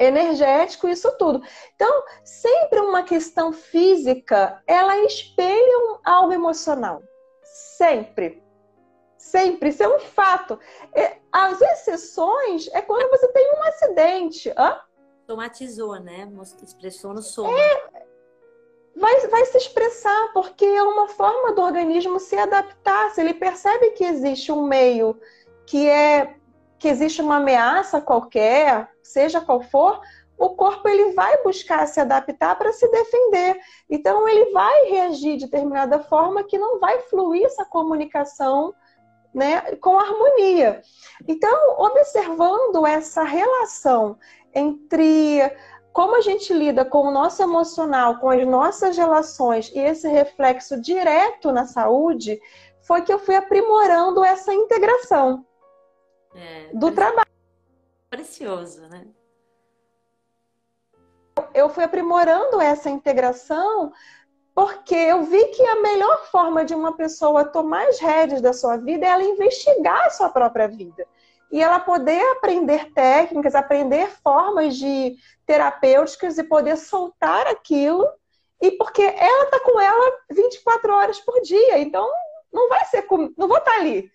[0.00, 1.42] Energético, isso tudo.
[1.74, 7.02] Então, sempre uma questão física, ela espelha um, algo emocional.
[7.42, 8.42] Sempre.
[9.18, 9.68] Sempre.
[9.68, 10.58] Isso é um fato.
[10.94, 14.52] É, as exceções é quando você tem um acidente.
[14.56, 14.80] Hã?
[15.28, 16.28] Somatizou, né?
[16.62, 17.52] Expressou no soma.
[17.52, 18.06] É,
[18.96, 23.10] vai, vai se expressar, porque é uma forma do organismo se adaptar.
[23.10, 25.20] Se ele percebe que existe um meio
[25.66, 26.39] que é
[26.80, 30.00] que existe uma ameaça qualquer, seja qual for,
[30.38, 33.60] o corpo ele vai buscar se adaptar para se defender.
[33.88, 38.74] Então ele vai reagir de determinada forma que não vai fluir essa comunicação
[39.34, 40.80] né, com harmonia.
[41.28, 44.16] Então, observando essa relação
[44.54, 45.40] entre
[45.92, 50.80] como a gente lida com o nosso emocional, com as nossas relações e esse reflexo
[50.80, 52.40] direto na saúde,
[52.80, 55.44] foi que eu fui aprimorando essa integração
[56.34, 57.28] é, do trabalho.
[58.08, 59.06] Precioso, né?
[61.54, 63.92] Eu fui aprimorando essa integração
[64.54, 68.76] porque eu vi que a melhor forma de uma pessoa tomar as rédeas da sua
[68.76, 71.06] vida é ela investigar a sua própria vida.
[71.50, 75.16] E ela poder aprender técnicas, aprender formas de
[75.46, 78.06] terapêuticas e poder soltar aquilo.
[78.60, 81.78] E porque ela está com ela 24 horas por dia.
[81.78, 82.08] Então,
[82.52, 84.10] não vai ser, não vou estar tá ali.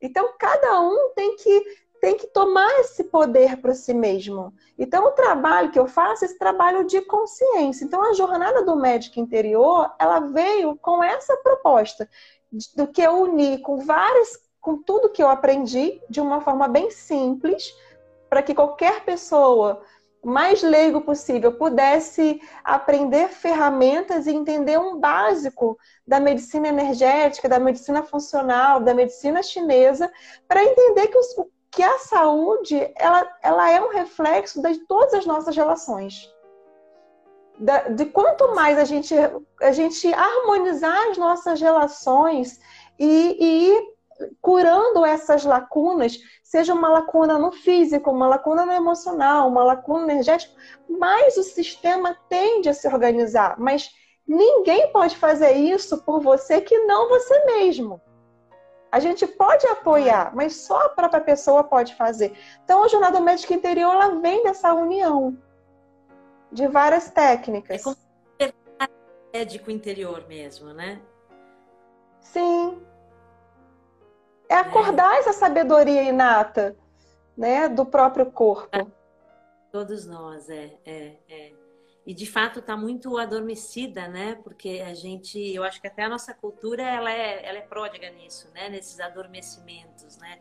[0.00, 4.52] Então, cada um tem que tem que tomar esse poder para si mesmo.
[4.78, 7.84] Então, o trabalho que eu faço é esse trabalho de consciência.
[7.84, 12.08] Então, a jornada do médico interior, ela veio com essa proposta
[12.76, 16.90] do que eu uni com várias, com tudo que eu aprendi de uma forma bem
[16.90, 17.74] simples,
[18.28, 19.82] para que qualquer pessoa
[20.26, 28.02] mais leigo possível pudesse aprender ferramentas e entender um básico da medicina energética, da medicina
[28.02, 30.10] funcional, da medicina chinesa,
[30.48, 31.28] para entender que, os,
[31.70, 36.28] que a saúde ela, ela é um reflexo de todas as nossas relações.
[37.56, 39.14] Da, de quanto mais a gente,
[39.62, 42.60] a gente harmonizar as nossas relações
[42.98, 43.95] e, e ir
[44.40, 50.54] curando essas lacunas, seja uma lacuna no físico, uma lacuna no emocional, uma lacuna energética,
[50.88, 53.56] mais o sistema tende a se organizar.
[53.58, 53.90] Mas
[54.26, 58.00] ninguém pode fazer isso por você que não você mesmo.
[58.90, 62.32] A gente pode apoiar, mas só a própria pessoa pode fazer.
[62.64, 65.36] Então, a jornada médica interior ela vem dessa união
[66.50, 67.80] de várias técnicas.
[67.80, 67.96] É como
[69.34, 71.00] médico interior mesmo, né?
[72.20, 72.80] Sim,
[74.48, 76.76] é acordar essa sabedoria inata,
[77.36, 78.90] né, do próprio corpo.
[79.70, 81.52] Todos nós, é, é, é.
[82.06, 84.38] E de fato está muito adormecida, né?
[84.44, 88.08] Porque a gente, eu acho que até a nossa cultura ela é, ela é pródiga
[88.10, 88.68] nisso, né?
[88.68, 90.38] Nesses adormecimentos, né?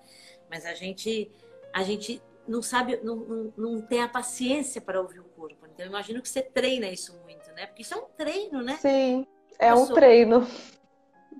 [0.47, 1.31] Mas a gente,
[1.73, 5.65] a gente não sabe, não, não, não tem a paciência para ouvir o corpo.
[5.65, 7.65] Então eu imagino que você treina isso muito, né?
[7.65, 8.77] Porque isso é um treino, né?
[8.77, 9.25] Sim,
[9.57, 10.47] é um treino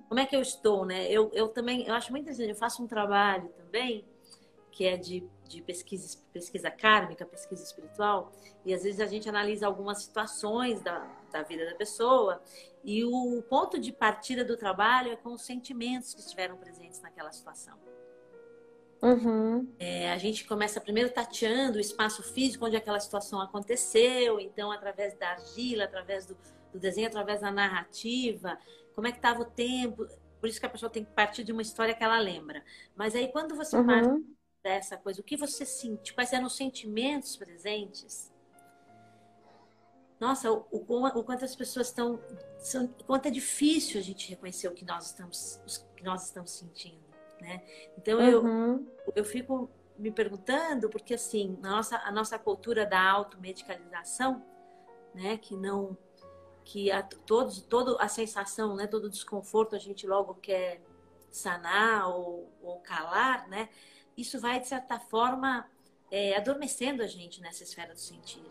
[0.08, 1.10] como é que eu estou, né?
[1.10, 4.04] Eu, eu também, eu acho muito interessante, eu faço um trabalho também
[4.76, 8.30] que é de, de pesquisa, pesquisa kármica, pesquisa espiritual,
[8.62, 10.98] e às vezes a gente analisa algumas situações da,
[11.32, 12.42] da vida da pessoa,
[12.84, 17.32] e o ponto de partida do trabalho é com os sentimentos que estiveram presentes naquela
[17.32, 17.78] situação.
[19.02, 19.66] Uhum.
[19.78, 25.14] É, a gente começa primeiro tateando o espaço físico onde aquela situação aconteceu, então através
[25.14, 26.36] da argila, através do,
[26.70, 28.58] do desenho, através da narrativa,
[28.96, 30.06] como é que estava o tempo.
[30.40, 32.64] Por isso que a pessoa tem que partir de uma história que ela lembra.
[32.96, 33.86] Mas aí quando você uhum.
[33.86, 34.24] parte
[34.62, 36.14] dessa coisa, o que você sente?
[36.14, 38.32] Quais eram os sentimentos presentes?
[40.18, 42.18] Nossa, o, o, o quanto as pessoas estão.
[42.58, 46.50] São, quanto é difícil a gente reconhecer o que nós estamos, o que nós estamos
[46.52, 47.04] sentindo.
[47.40, 47.62] Né?
[47.98, 48.86] Então uhum.
[49.06, 54.42] eu, eu fico me perguntando, porque assim, a nossa, a nossa cultura da automedicalização,
[55.14, 55.96] né, que não
[56.66, 60.82] que a, todos, toda a sensação, né, todo o desconforto a gente logo quer
[61.30, 63.68] sanar ou, ou calar, né?
[64.16, 65.70] Isso vai, de certa forma,
[66.10, 68.42] é, adormecendo a gente nessa esfera do sentir,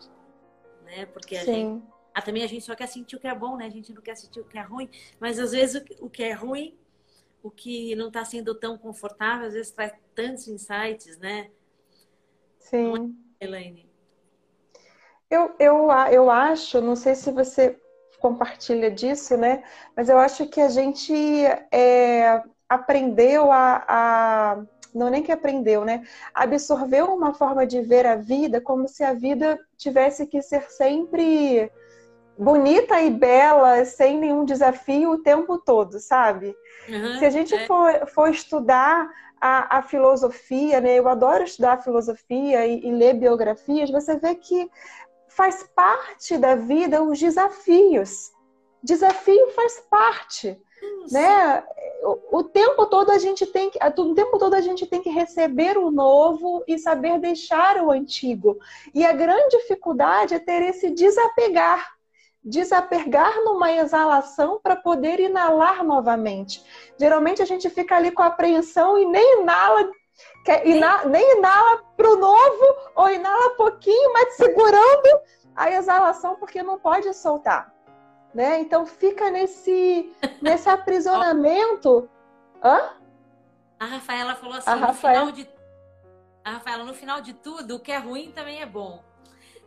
[0.84, 1.04] né?
[1.06, 1.52] Porque a Sim.
[1.52, 1.84] gente...
[2.14, 3.66] Ah, também a gente só quer sentir o que é bom, né?
[3.66, 4.88] A gente não quer sentir o que é ruim.
[5.20, 6.74] Mas, às vezes, o que é ruim,
[7.42, 11.50] o que não está sendo tão confortável, às vezes traz tantos insights, né?
[12.58, 13.14] Sim.
[13.38, 13.90] É, Elaine?
[15.28, 17.78] Eu, eu, eu acho, não sei se você
[18.26, 19.62] compartilha disso, né?
[19.96, 21.14] Mas eu acho que a gente
[21.70, 24.58] é, aprendeu a, a,
[24.92, 26.02] Não nem que aprendeu, né?
[26.34, 31.70] Absorveu uma forma de ver a vida como se a vida tivesse que ser sempre
[32.36, 36.54] bonita e bela, sem nenhum desafio o tempo todo, sabe?
[36.88, 37.66] Uhum, Se a gente é.
[37.66, 39.08] for, for estudar
[39.40, 40.98] a, a, filosofia, né?
[40.98, 44.68] Eu adoro estudar filosofia e, e ler biografias, você vê que
[45.36, 48.32] faz parte da vida os desafios.
[48.82, 50.58] Desafio faz parte,
[51.10, 51.62] né?
[52.02, 55.10] O, o, tempo todo a gente tem que, o tempo todo a gente tem que
[55.10, 58.58] receber o novo e saber deixar o antigo.
[58.94, 61.94] E a grande dificuldade é ter esse desapegar,
[62.42, 66.62] desapegar numa exalação para poder inalar novamente.
[66.98, 69.90] Geralmente a gente fica ali com apreensão e nem inala
[70.46, 75.20] Quer, ina, nem inala para o novo, ou inala pouquinho, mas segurando
[75.56, 77.74] a exalação, porque não pode soltar.
[78.32, 78.60] Né?
[78.60, 82.08] Então fica nesse, nesse aprisionamento.
[82.62, 82.92] Hã?
[83.80, 85.50] A Rafaela falou assim: no final de...
[86.44, 89.02] a Rafaela, no final de tudo, o que é ruim também é bom.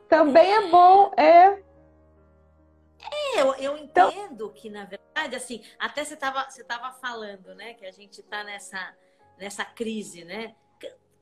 [0.08, 1.62] Também é bom, é.
[3.02, 4.50] É, eu, eu então entendo então...
[4.50, 8.46] que, na verdade, assim, até você estava você tava falando, né, que a gente está
[8.46, 8.96] nessa,
[9.38, 10.56] nessa crise, né?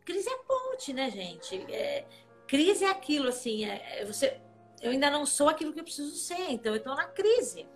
[0.07, 1.69] Crise é ponte, né, gente?
[1.69, 2.07] É,
[2.47, 4.39] crise é aquilo, assim, é, é, você,
[4.81, 7.67] eu ainda não sou aquilo que eu preciso ser, então eu estou na crise.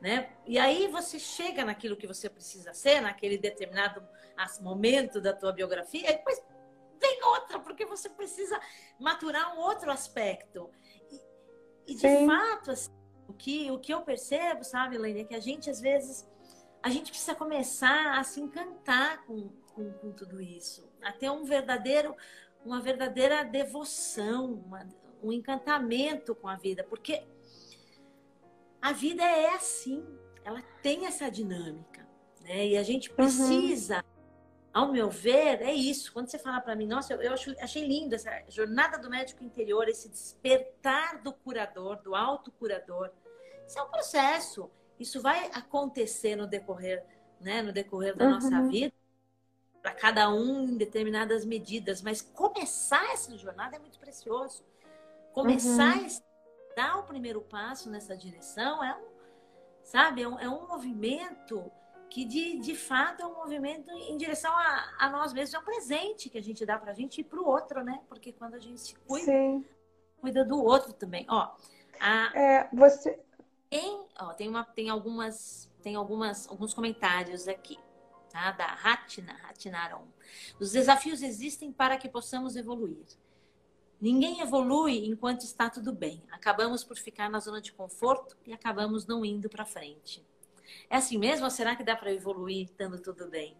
[0.00, 0.32] Né?
[0.46, 4.06] E aí você chega naquilo que você precisa ser, naquele determinado
[4.60, 6.40] momento da tua biografia, e depois
[7.00, 8.60] vem outra, porque você precisa
[8.96, 10.70] maturar um outro aspecto.
[11.10, 11.20] E,
[11.88, 12.26] e de Sim.
[12.28, 12.92] fato, assim,
[13.26, 16.24] o, que, o que eu percebo, sabe, Elaine, é que a gente, às vezes,
[16.80, 21.44] a gente precisa começar a se encantar com, com, com tudo isso, a ter um
[21.44, 22.16] verdadeiro,
[22.64, 24.88] uma verdadeira devoção, uma,
[25.22, 27.22] um encantamento com a vida, porque
[28.80, 30.02] a vida é assim,
[30.42, 32.08] ela tem essa dinâmica,
[32.40, 32.66] né?
[32.66, 33.16] E a gente uhum.
[33.16, 34.02] precisa, uhum.
[34.72, 36.12] ao meu ver, é isso.
[36.12, 39.44] Quando você fala para mim, nossa, eu, eu acho, achei lindo essa jornada do médico
[39.44, 43.10] interior, esse despertar do curador, do autocurador.
[43.66, 44.70] Isso é um processo.
[44.98, 47.04] Isso vai acontecer no decorrer,
[47.38, 48.30] né, no decorrer da uhum.
[48.30, 48.94] nossa vida
[49.86, 54.64] para cada um em determinadas medidas, mas começar essa jornada é muito precioso.
[55.32, 56.06] Começar uhum.
[56.06, 59.06] a dar o primeiro passo nessa direção é um,
[59.84, 61.70] sabe, é um, é um movimento
[62.10, 65.64] que de, de fato é um movimento em direção a, a nós mesmos, é um
[65.64, 68.02] presente que a gente dá para a gente e para o outro, né?
[68.08, 69.64] Porque quando a gente se cuida, Sim.
[70.20, 71.24] cuida do outro também.
[71.28, 71.54] Ó,
[72.00, 72.36] a...
[72.36, 73.20] é, você
[73.70, 77.78] tem, ó, tem, uma, tem algumas, tem algumas, alguns comentários aqui
[78.36, 78.52] tá?
[78.52, 80.06] da Ratna, Ratnaron.
[80.60, 83.06] Os desafios existem para que possamos evoluir.
[84.00, 86.22] Ninguém evolui enquanto está tudo bem.
[86.30, 90.24] Acabamos por ficar na zona de conforto e acabamos não indo para frente.
[90.90, 93.56] É assim mesmo ou será que dá para evoluir estando tudo bem?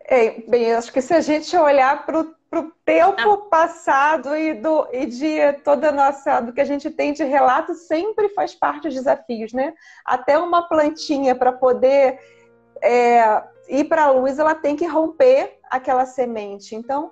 [0.00, 2.34] É, bem, acho que se a gente olhar para o
[2.84, 3.48] tempo tá.
[3.48, 7.74] passado e, do, e de toda a nossa, do que a gente tem de relato,
[7.74, 9.72] sempre faz parte dos desafios, né?
[10.04, 12.18] Até uma plantinha para poder
[12.82, 16.74] é, ir para a luz, ela tem que romper aquela semente.
[16.74, 17.10] Então,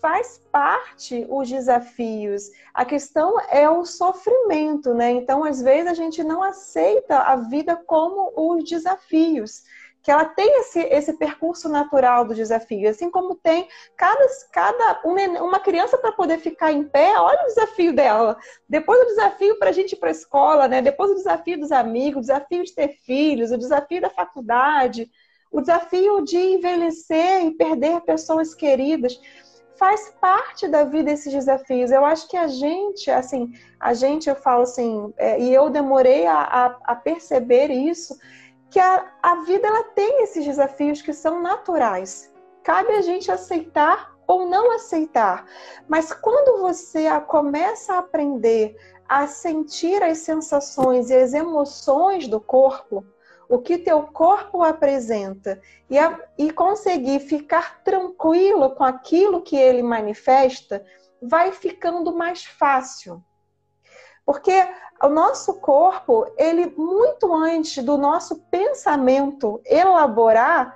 [0.00, 2.50] faz parte os desafios.
[2.74, 5.12] A questão é o sofrimento, né?
[5.12, 9.62] Então, às vezes, a gente não aceita a vida como os desafios
[10.02, 15.60] que ela tem esse, esse percurso natural do desafio, assim como tem cada, cada uma
[15.60, 18.36] criança para poder ficar em pé, olha o desafio dela.
[18.68, 20.80] Depois o desafio para a gente ir para a escola, né?
[20.80, 25.10] depois o desafio dos amigos, o desafio de ter filhos, o desafio da faculdade,
[25.50, 29.20] o desafio de envelhecer e perder pessoas queridas.
[29.76, 31.90] Faz parte da vida esses desafios.
[31.90, 36.26] Eu acho que a gente, assim, a gente, eu falo assim, é, e eu demorei
[36.26, 38.14] a, a, a perceber isso,
[38.70, 42.32] que a, a vida ela tem esses desafios que são naturais.
[42.62, 45.44] Cabe a gente aceitar ou não aceitar.
[45.88, 48.76] Mas quando você começa a aprender
[49.08, 53.04] a sentir as sensações e as emoções do corpo,
[53.48, 55.60] o que teu corpo apresenta
[55.90, 60.84] e, a, e conseguir ficar tranquilo com aquilo que ele manifesta,
[61.20, 63.20] vai ficando mais fácil.
[64.30, 64.64] Porque
[65.02, 70.72] o nosso corpo, ele muito antes do nosso pensamento elaborar,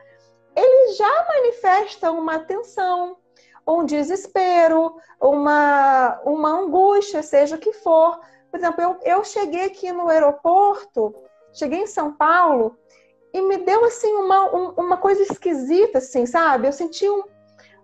[0.57, 3.17] ele já manifesta uma tensão,
[3.65, 8.19] um desespero, uma, uma angústia, seja o que for.
[8.51, 11.15] Por exemplo, eu, eu cheguei aqui no aeroporto,
[11.53, 12.77] cheguei em São Paulo,
[13.33, 16.67] e me deu assim uma, um, uma coisa esquisita, assim, sabe?
[16.67, 17.23] Eu senti um,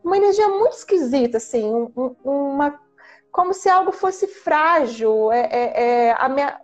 [0.02, 2.76] uma energia muito esquisita, assim, um, uma
[3.30, 6.60] como se algo fosse frágil, é, é, é minha,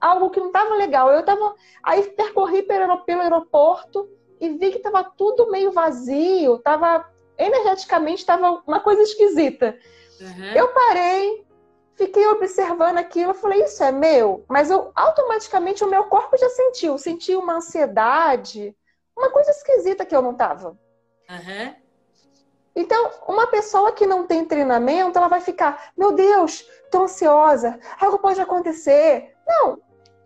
[0.00, 1.10] algo que não estava legal.
[1.10, 4.08] Eu tava, aí percorri pelo, pelo aeroporto
[4.40, 7.08] e vi que estava tudo meio vazio, tava
[7.38, 9.78] energeticamente estava uma coisa esquisita.
[10.20, 10.52] Uhum.
[10.54, 11.46] Eu parei,
[11.94, 14.44] fiquei observando aquilo, eu falei, isso é meu?
[14.48, 18.74] Mas eu automaticamente o meu corpo já sentiu, sentiu uma ansiedade,
[19.16, 20.70] uma coisa esquisita que eu não tava.
[21.28, 21.85] Uhum.
[22.76, 28.18] Então, uma pessoa que não tem treinamento, ela vai ficar, meu Deus, tô ansiosa, algo
[28.18, 29.34] pode acontecer.
[29.48, 29.80] Não,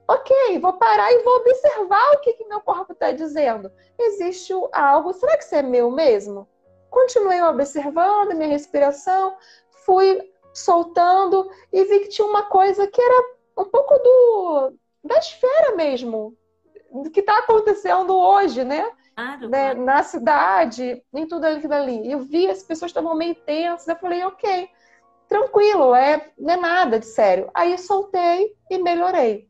[0.08, 3.70] ok, vou parar e vou observar o que, que meu corpo está dizendo.
[3.96, 6.48] Existe algo, será que isso é meu mesmo?
[6.90, 9.36] Continuei observando minha respiração,
[9.86, 10.20] fui
[10.52, 13.24] soltando e vi que tinha uma coisa que era
[13.58, 14.72] um pouco do
[15.04, 16.36] da esfera mesmo,
[16.90, 18.90] do que está acontecendo hoje, né?
[19.14, 19.74] Claro, né?
[19.74, 19.84] claro.
[19.84, 22.10] Na cidade, em tudo aquilo ali.
[22.10, 24.68] Eu vi as pessoas estavam meio tensas, eu falei, ok,
[25.28, 27.50] tranquilo, é, não é nada de sério.
[27.54, 29.48] Aí soltei e melhorei.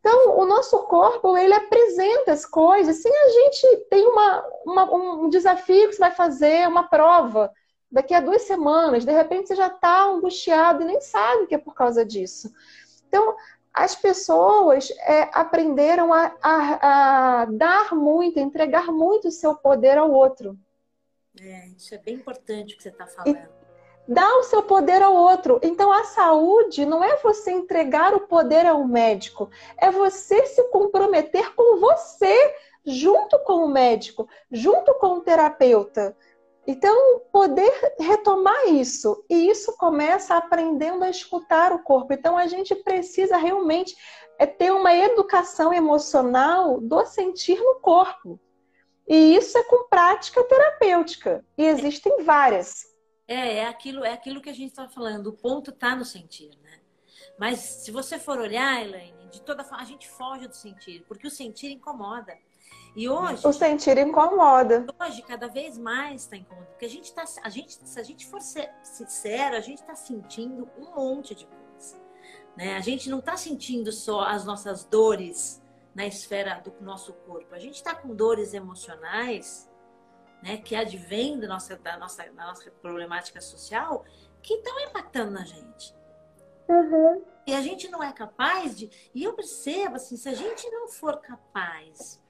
[0.00, 3.02] Então, o nosso corpo, ele apresenta as coisas.
[3.02, 7.52] Se a gente tem uma, uma, um desafio que você vai fazer, uma prova,
[7.90, 11.58] daqui a duas semanas, de repente você já está angustiado e nem sabe que é
[11.58, 12.52] por causa disso.
[13.08, 13.34] Então,
[13.76, 20.10] as pessoas é, aprenderam a, a, a, dar muito, entregar muito o seu poder ao
[20.10, 20.58] outro.
[21.38, 23.36] É, isso é bem importante o que você está falando.
[23.36, 23.48] E,
[24.08, 25.60] dá o seu poder ao outro.
[25.62, 31.54] Então a saúde não é você entregar o poder ao médico, é você se comprometer
[31.54, 36.16] com você, junto com o médico, junto com o terapeuta.
[36.66, 39.24] Então, poder retomar isso.
[39.30, 42.12] E isso começa aprendendo a escutar o corpo.
[42.12, 43.94] Então, a gente precisa realmente
[44.38, 48.38] é ter uma educação emocional do sentir no corpo.
[49.08, 51.44] E isso é com prática terapêutica.
[51.56, 52.84] E existem várias.
[53.28, 55.28] É, é aquilo, é aquilo que a gente estava falando.
[55.28, 56.80] O ponto está no sentir, né?
[57.38, 61.26] Mas se você for olhar, Elaine, de toda forma, a gente foge do sentir, porque
[61.26, 62.36] o sentir incomoda.
[62.96, 63.46] E hoje.
[63.46, 64.86] O sentir incomoda.
[64.98, 66.70] Hoje, cada vez mais está incomodando.
[66.70, 67.24] Porque a gente está.
[67.42, 71.46] A gente, se a gente for ser sincero, a gente está sentindo um monte de
[71.46, 72.00] coisa.
[72.56, 72.74] Né?
[72.74, 75.62] A gente não está sentindo só as nossas dores
[75.94, 77.54] na esfera do nosso corpo.
[77.54, 79.70] A gente está com dores emocionais
[80.42, 84.04] né, que advém da nossa, da, nossa, da nossa problemática social,
[84.42, 85.94] que estão impactando na gente.
[86.66, 87.22] Uhum.
[87.46, 88.90] E a gente não é capaz de.
[89.14, 92.24] E eu percebo assim, se a gente não for capaz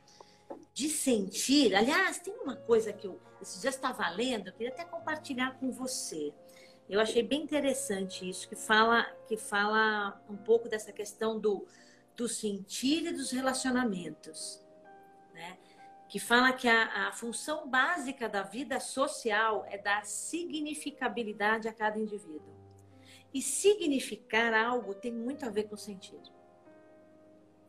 [0.72, 1.74] de sentir.
[1.74, 5.70] Aliás, tem uma coisa que eu esses dias estava lendo, eu queria até compartilhar com
[5.70, 6.32] você.
[6.88, 11.66] Eu achei bem interessante isso, que fala, que fala um pouco dessa questão do,
[12.16, 14.64] do sentir e dos relacionamentos.
[15.34, 15.58] Né?
[16.08, 21.98] que fala que a, a, função básica da vida social é dar significabilidade a cada
[21.98, 22.54] indivíduo.
[23.34, 26.20] E significar algo tem muito a ver com sentir.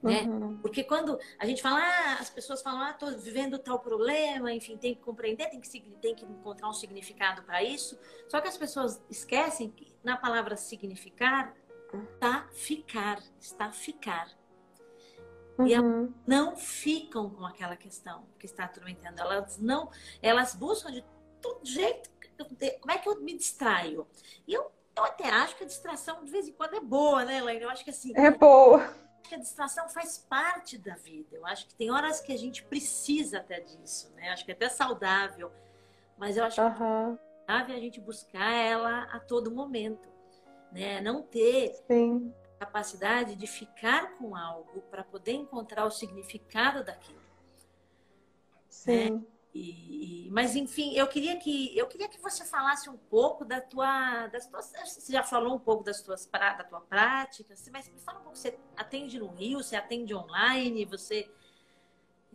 [0.07, 0.21] Né?
[0.21, 0.57] Uhum.
[0.57, 4.77] Porque quando a gente fala, ah, as pessoas falam, ah, estou vivendo tal problema, enfim,
[4.77, 7.99] tem que compreender, tem que, tem que encontrar um significado para isso.
[8.27, 11.53] Só que as pessoas esquecem que na palavra significar
[12.13, 14.29] está ficar, está ficar.
[15.57, 15.67] Uhum.
[15.67, 19.19] E elas não ficam com aquela questão que está atormentando.
[19.21, 19.89] Elas não,
[20.21, 21.03] elas buscam de
[21.41, 22.09] todo jeito.
[22.79, 24.07] Como é que eu me distraio?
[24.47, 27.37] E eu, eu até acho que a distração de vez em quando é boa, né,
[27.37, 27.63] Elaine?
[27.63, 28.13] Eu acho que assim.
[28.15, 28.93] É boa.
[29.27, 31.35] Que a distração faz parte da vida.
[31.35, 34.29] Eu acho que tem horas que a gente precisa até disso, né?
[34.29, 35.51] Eu acho que é até saudável.
[36.17, 36.73] Mas eu acho uhum.
[36.73, 40.09] que é saudável a gente buscar ela a todo momento.
[40.71, 41.01] Né?
[41.01, 47.21] Não ter Sim capacidade de ficar com algo para poder encontrar o significado daquilo.
[48.69, 49.11] Sim.
[49.11, 49.21] Né?
[49.59, 54.27] E, mas enfim, eu queria que eu queria que você falasse um pouco da tua,
[54.27, 58.19] das tuas, você já falou um pouco das tuas da tua prática, mas me fala
[58.19, 58.37] um pouco.
[58.37, 59.63] Você atende no Rio?
[59.63, 60.85] Você atende online?
[60.85, 61.29] Você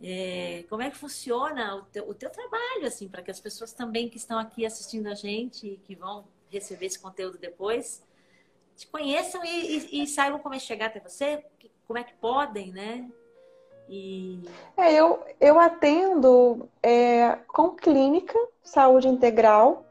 [0.01, 3.71] é, como é que funciona o teu, o teu trabalho assim para que as pessoas
[3.71, 8.03] também que estão aqui assistindo a gente e que vão receber esse conteúdo depois
[8.75, 11.45] te conheçam e, e, e, saibam como é chegar até você,
[11.85, 13.09] como é que podem, né?
[13.89, 14.41] E...
[14.77, 19.85] É, eu, eu atendo é, com clínica, saúde integral,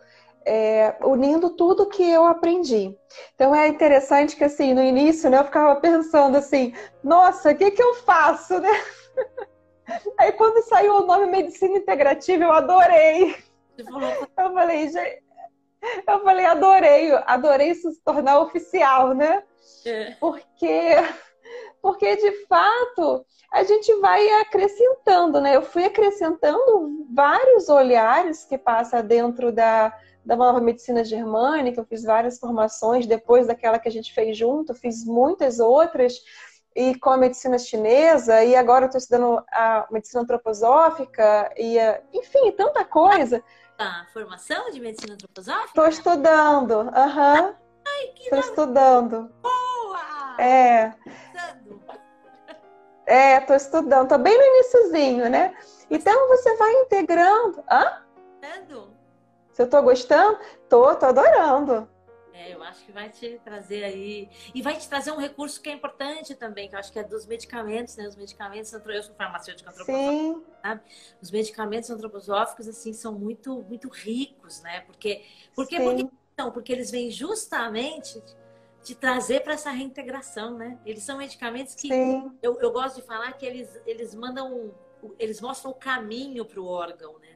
[0.45, 2.97] é, unindo tudo que eu aprendi.
[3.35, 7.71] Então é interessante que assim, no início, né, eu ficava pensando assim, nossa, o que,
[7.71, 8.71] que eu faço, né?
[10.19, 13.37] Aí quando saiu o nome Medicina Integrativa, eu adorei.
[13.79, 15.23] Eu falei, gente,
[16.07, 19.43] eu falei, adorei, adorei isso se tornar oficial, né?
[19.85, 20.13] É.
[20.21, 20.91] Porque,
[21.83, 25.57] porque de fato a gente vai acrescentando, né?
[25.57, 32.03] Eu fui acrescentando vários olhares que passa dentro da, da nova medicina germânica, eu fiz
[32.05, 36.15] várias formações depois daquela que a gente fez junto, fiz muitas outras
[36.75, 41.77] e com a medicina chinesa, e agora eu estou estudando a medicina antroposófica, e
[42.15, 43.45] enfim, tanta coisa
[43.83, 45.67] a formação de medicina antroposófica?
[45.67, 47.49] Estou estudando, aham.
[47.49, 47.55] Uhum.
[48.21, 49.33] Estou estudando.
[49.43, 50.37] Boa!
[50.39, 50.95] É.
[53.07, 54.05] É, estou estudando.
[54.05, 55.57] Estou bem no iníciozinho, né?
[55.91, 57.63] Então você vai integrando.
[57.71, 58.03] Hã?
[58.41, 58.91] Gostando?
[59.53, 60.39] Se eu estou gostando?
[60.69, 61.89] Tô, tô adorando.
[62.33, 64.31] É, eu acho que vai te trazer aí.
[64.55, 67.05] E vai te trazer um recurso que é importante também, que eu acho que é
[67.05, 68.09] dos medicamentos, né?
[68.09, 70.81] Os medicamentos, eu sou farmacêutica antroposófica, sabe?
[71.21, 74.81] Os medicamentos antroposóficos, assim, são muito, muito ricos, né?
[74.81, 75.25] Porque,
[75.55, 78.23] porque, porque, não, porque eles vêm justamente
[78.83, 80.79] te trazer para essa reintegração, né?
[80.85, 81.89] Eles são medicamentos que
[82.43, 84.75] eu, eu gosto de falar que eles, eles mandam,
[85.19, 87.33] eles mostram o caminho para o órgão, né?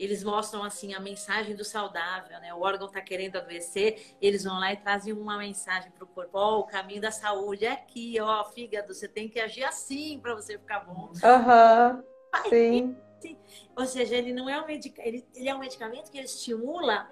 [0.00, 2.54] eles mostram assim a mensagem do saudável, né?
[2.54, 6.38] O órgão está querendo adoecer, eles vão lá e trazem uma mensagem para o corpo,
[6.38, 10.18] ó, oh, o caminho da saúde é aqui, ó, fígado, você tem que agir assim
[10.18, 11.12] para você ficar bom.
[11.22, 12.02] Aham.
[12.34, 12.48] Uhum.
[12.48, 12.96] Sim.
[13.20, 13.36] sim.
[13.76, 17.06] Ou seja, ele não é um medicamento, ele, ele, é um medicamento que estimula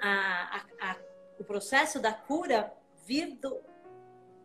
[0.00, 0.96] a, a, a,
[1.38, 2.72] o processo da cura
[3.10, 3.60] vir do,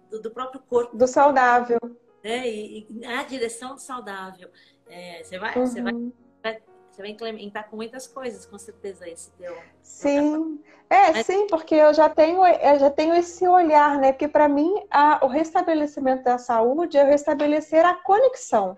[0.09, 0.97] do, do, próprio corpo.
[0.97, 1.77] Do saudável.
[2.23, 4.49] É, e, e a direção do saudável.
[4.87, 5.65] É, você vai, uhum.
[5.67, 5.93] você vai
[6.95, 9.53] você vai implementar com muitas coisas, com certeza, esse teu.
[9.81, 10.63] Sim.
[10.89, 11.25] É, Mas...
[11.25, 14.13] sim, porque eu já tenho, eu já tenho esse olhar, né?
[14.13, 18.77] Porque para mim a, o restabelecimento da saúde é restabelecer a conexão.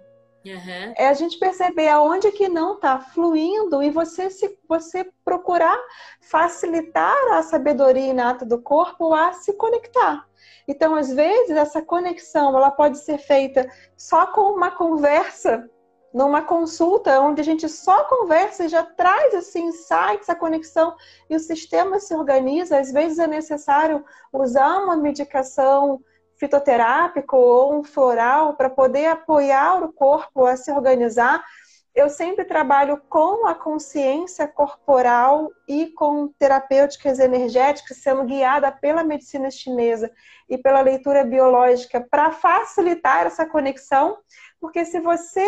[0.54, 0.94] Uhum.
[0.96, 5.78] É a gente perceber aonde que não está fluindo e você se você procurar
[6.22, 10.28] facilitar a sabedoria inata do corpo a se conectar.
[10.68, 15.70] Então, às vezes, essa conexão ela pode ser feita só com uma conversa
[16.14, 20.96] numa consulta onde a gente só conversa e já traz assim insights, a conexão
[21.30, 22.80] e o sistema se organiza.
[22.80, 26.02] Às vezes é necessário usar uma medicação
[26.38, 31.44] fitoterápica ou um floral para poder apoiar o corpo a se organizar.
[31.94, 39.50] Eu sempre trabalho com a consciência corporal e com terapêuticas energéticas, sendo guiada pela medicina
[39.50, 40.12] chinesa
[40.48, 44.18] e pela leitura biológica para facilitar essa conexão,
[44.62, 45.44] porque se você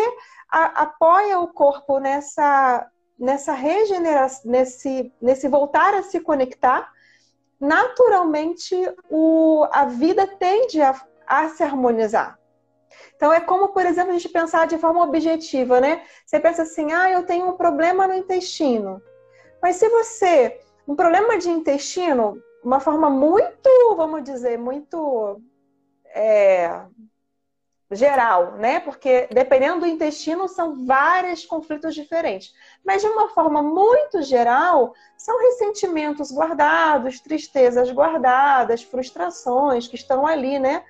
[0.50, 2.84] apoia o corpo nessa,
[3.16, 6.90] nessa regeneração, nesse, nesse voltar a se conectar,
[7.60, 8.74] naturalmente
[9.10, 12.38] o, a vida tende a, a se harmonizar.
[13.14, 16.02] Então é como, por exemplo, a gente pensar de forma objetiva, né?
[16.24, 19.00] Você pensa assim, ah, eu tenho um problema no intestino.
[19.62, 20.58] Mas se você,
[20.88, 25.40] um problema de intestino, uma forma muito, vamos dizer, muito
[26.14, 26.80] é,
[27.90, 28.80] geral, né?
[28.80, 32.52] Porque dependendo do intestino são vários conflitos diferentes.
[32.84, 40.58] Mas de uma forma muito geral, são ressentimentos guardados, tristezas guardadas, frustrações que estão ali,
[40.58, 40.84] né?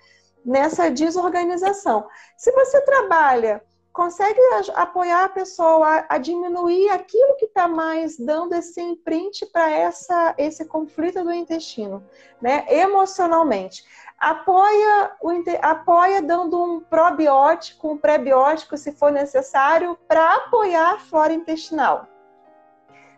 [0.44, 2.06] Nessa desorganização.
[2.36, 3.62] Se você trabalha,
[4.00, 4.40] consegue
[4.76, 10.64] apoiar a pessoa a, diminuir aquilo que está mais dando esse imprint para essa esse
[10.64, 12.02] conflito do intestino,
[12.40, 12.64] né?
[12.66, 13.84] Emocionalmente
[14.18, 15.30] apoia, o,
[15.60, 22.06] apoia dando um probiótico, um pré-biótico, se for necessário, para apoiar a flora intestinal.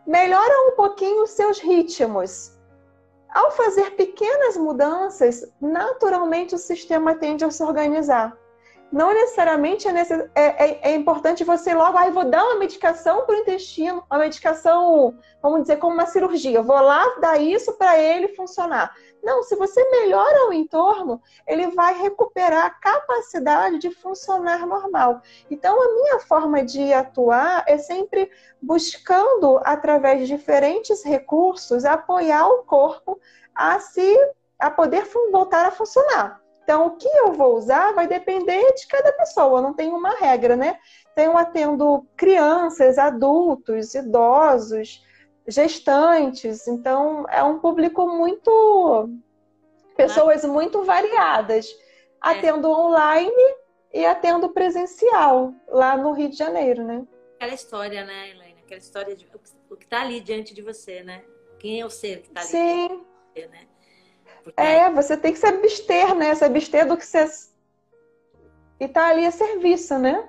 [0.05, 2.59] Melhora um pouquinho os seus ritmos.
[3.29, 8.37] Ao fazer pequenas mudanças, naturalmente o sistema tende a se organizar.
[8.93, 10.29] Não necessariamente é, necess...
[10.35, 14.05] é, é, é importante você logo, aí ah, vou dar uma medicação para o intestino,
[14.11, 16.61] uma medicação, vamos dizer, como uma cirurgia.
[16.61, 18.95] Vou lá dar isso para ele funcionar.
[19.23, 25.23] Não, se você melhora o entorno, ele vai recuperar a capacidade de funcionar normal.
[25.51, 28.31] Então, a minha forma de atuar é sempre
[28.61, 33.19] buscando, através de diferentes recursos, apoiar o corpo
[33.55, 34.19] a se
[34.59, 36.42] a poder voltar a funcionar.
[36.63, 40.57] Então, o que eu vou usar vai depender de cada pessoa, não tem uma regra,
[40.57, 40.79] né?
[41.13, 45.05] Então, eu atendo crianças, adultos, idosos,
[45.47, 46.67] gestantes.
[46.69, 49.11] Então, é um público muito.
[49.97, 51.67] pessoas muito variadas.
[52.25, 52.29] É.
[52.31, 53.33] Atendo online
[53.93, 57.05] e atendo presencial, lá no Rio de Janeiro, né?
[57.37, 58.61] Aquela história, né, Helena?
[58.65, 59.29] Aquela história de
[59.69, 61.25] o que está ali diante de você, né?
[61.59, 62.49] Quem é o ser que está ali?
[62.49, 63.05] Sim.
[63.35, 63.67] Você, né?
[64.43, 64.61] Porque...
[64.61, 66.35] É, você tem que se abster, né?
[66.35, 67.27] Se abster do que você.
[68.81, 70.29] E tá ali a serviço, né?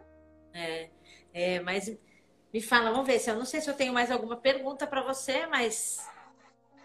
[0.53, 0.89] É,
[1.33, 1.91] é mas
[2.53, 5.01] me fala, vamos ver se eu não sei se eu tenho mais alguma pergunta para
[5.01, 6.07] você, mas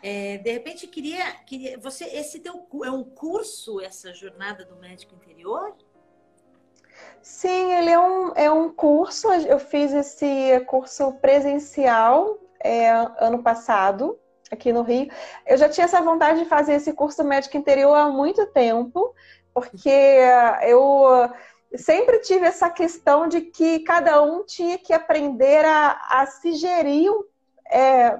[0.03, 1.79] é, de repente queria, queria.
[1.79, 5.77] Você, esse teu é um curso, essa jornada do médico interior?
[7.21, 9.29] Sim, ele é um, é um curso.
[9.29, 14.19] Eu fiz esse curso presencial é, ano passado,
[14.51, 15.11] aqui no Rio.
[15.47, 19.15] Eu já tinha essa vontade de fazer esse curso médico interior há muito tempo,
[19.53, 20.19] porque
[20.63, 21.31] eu
[21.77, 27.13] sempre tive essa questão de que cada um tinha que aprender a, a se gerir
[27.71, 28.19] é,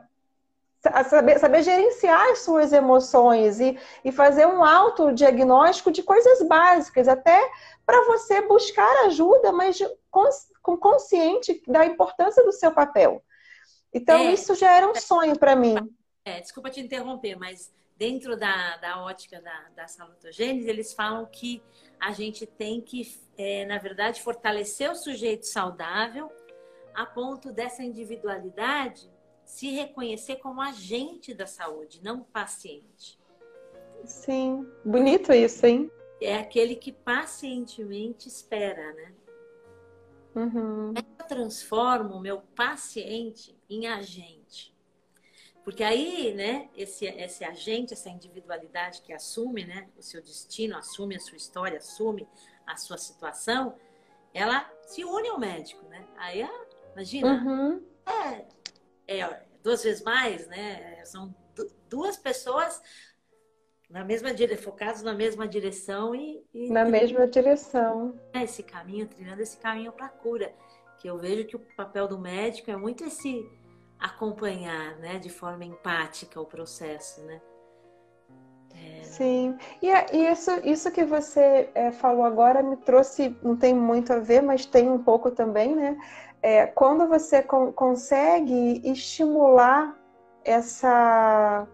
[1.09, 7.39] saber, saber gerenciar as suas emoções e, e fazer um autodiagnóstico de coisas básicas, até
[7.85, 9.79] para você buscar ajuda, mas
[10.11, 13.23] com consciente da importância do seu papel.
[13.93, 15.77] Então, é, isso já era um sonho para mim.
[16.29, 21.63] É, desculpa te interromper, mas dentro da, da ótica da, da salutogênese, eles falam que
[21.99, 23.03] a gente tem que,
[23.37, 26.31] é, na verdade, fortalecer o sujeito saudável
[26.95, 29.11] a ponto dessa individualidade
[29.43, 33.19] se reconhecer como agente da saúde, não paciente.
[34.05, 35.91] Sim, bonito isso, hein?
[36.21, 39.15] É aquele que pacientemente espera, né?
[40.35, 40.93] Uhum.
[40.95, 44.77] Eu transformo o meu paciente em agente.
[45.69, 51.15] Porque aí, né, esse, esse agente, essa individualidade que assume, né, o seu destino, assume
[51.15, 52.27] a sua história, assume
[52.67, 53.75] a sua situação,
[54.33, 56.07] ela se une ao médico, né?
[56.17, 56.43] Aí,
[56.95, 57.83] imagina, uhum.
[58.07, 61.05] é, é duas vezes mais, né?
[61.05, 61.35] São
[61.87, 62.81] duas pessoas
[63.91, 68.19] na mesma direção, focados na mesma direção e, e na mesma direção.
[68.33, 70.51] Esse caminho, trilhando esse caminho para a cura,
[70.99, 73.47] que eu vejo que o papel do médico é muito esse
[73.99, 77.41] acompanhar, né, de forma empática o processo, né?
[78.75, 79.03] É...
[79.03, 83.75] Sim, e, é, e, isso, isso que você é, falou agora me trouxe, não tem
[83.75, 85.97] muito a ver, mas tem um pouco também, né?
[86.43, 89.97] é, quando você con consegue estimular
[90.45, 91.67] essa,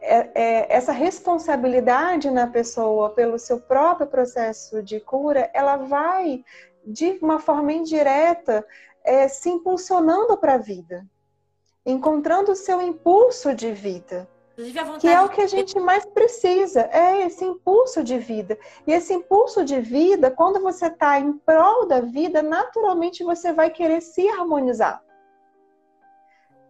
[0.00, 6.44] é, é, essa responsabilidade na pessoa pelo seu próprio processo de cura, ela vai,
[6.86, 8.66] de uma forma indireta,
[9.04, 11.06] é, se impulsionando para a vida,
[11.84, 14.28] encontrando o seu impulso de vida.
[15.00, 18.56] Que é o que a gente mais precisa, é esse impulso de vida.
[18.86, 23.70] E esse impulso de vida, quando você está em prol da vida, naturalmente você vai
[23.70, 25.02] querer se harmonizar.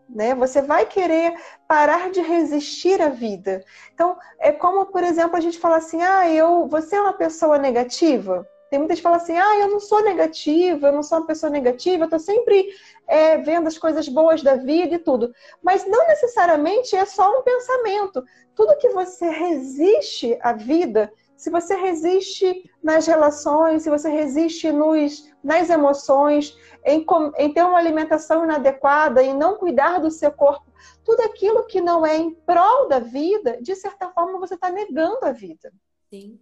[0.08, 0.34] Né?
[0.34, 1.38] Você vai querer
[1.68, 3.62] parar de resistir à vida.
[3.92, 7.58] Então, é como, por exemplo, a gente fala assim: ah, eu, você é uma pessoa
[7.58, 8.46] negativa?
[8.74, 11.26] Tem muita gente que fala assim: ah, eu não sou negativa, eu não sou uma
[11.28, 12.70] pessoa negativa, eu estou sempre
[13.06, 15.32] é, vendo as coisas boas da vida e tudo.
[15.62, 18.24] Mas não necessariamente é só um pensamento.
[18.52, 25.32] Tudo que você resiste à vida, se você resiste nas relações, se você resiste nos,
[25.40, 27.06] nas emoções, em,
[27.38, 30.66] em ter uma alimentação inadequada, em não cuidar do seu corpo,
[31.04, 35.24] tudo aquilo que não é em prol da vida, de certa forma você está negando
[35.26, 35.72] a vida.
[36.10, 36.40] Sim.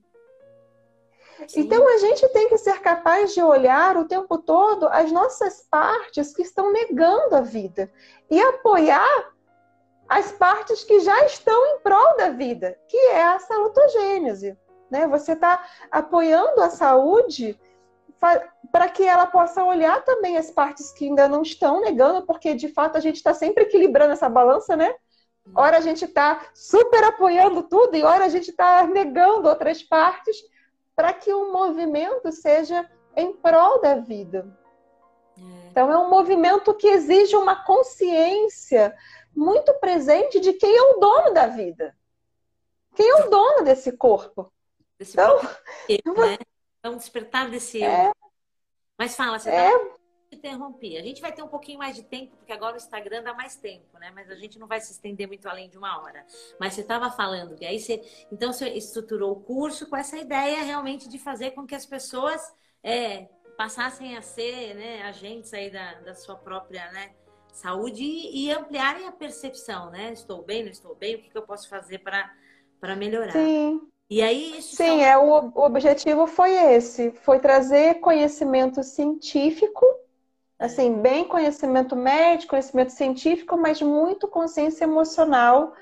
[1.54, 6.34] Então a gente tem que ser capaz de olhar o tempo todo as nossas partes
[6.34, 7.90] que estão negando a vida
[8.30, 9.32] e apoiar
[10.08, 14.56] as partes que já estão em prol da vida, que é a salutogênese.
[14.90, 15.06] Né?
[15.06, 17.58] Você está apoiando a saúde
[18.70, 22.68] para que ela possa olhar também as partes que ainda não estão negando, porque de
[22.68, 24.94] fato a gente está sempre equilibrando essa balança, né?
[25.54, 30.36] Ora a gente está super apoiando tudo e ora a gente está negando outras partes
[30.94, 34.46] para que o movimento seja em prol da vida.
[35.36, 35.68] É.
[35.70, 38.94] Então, é um movimento que exige uma consciência
[39.34, 41.96] muito presente de quem é o dono da vida.
[42.94, 44.52] Quem é o dono desse corpo?
[44.98, 45.40] Desse então,
[45.88, 46.38] eu, né?
[46.82, 48.12] é um despertar desse é, eu.
[48.98, 49.94] Mas fala, você é, tá
[50.34, 50.96] interrompi.
[50.96, 53.56] A gente vai ter um pouquinho mais de tempo, porque agora o Instagram dá mais
[53.56, 54.10] tempo, né?
[54.14, 56.24] Mas a gente não vai se estender muito além de uma hora.
[56.58, 58.02] Mas você estava falando que aí você.
[58.30, 62.40] Então você estruturou o curso com essa ideia realmente de fazer com que as pessoas
[62.82, 67.10] é, passassem a ser né, agentes aí da, da sua própria né,
[67.52, 70.12] saúde e, e, ampliarem a percepção, né?
[70.12, 73.32] Estou bem, não estou bem, o que, que eu posso fazer para melhorar?
[73.32, 73.80] Sim.
[74.10, 75.00] E aí, Sim, são...
[75.00, 79.86] é, o, o objetivo foi esse, foi trazer conhecimento científico
[80.62, 85.72] assim, bem conhecimento médico, conhecimento científico, mas muito consciência emocional,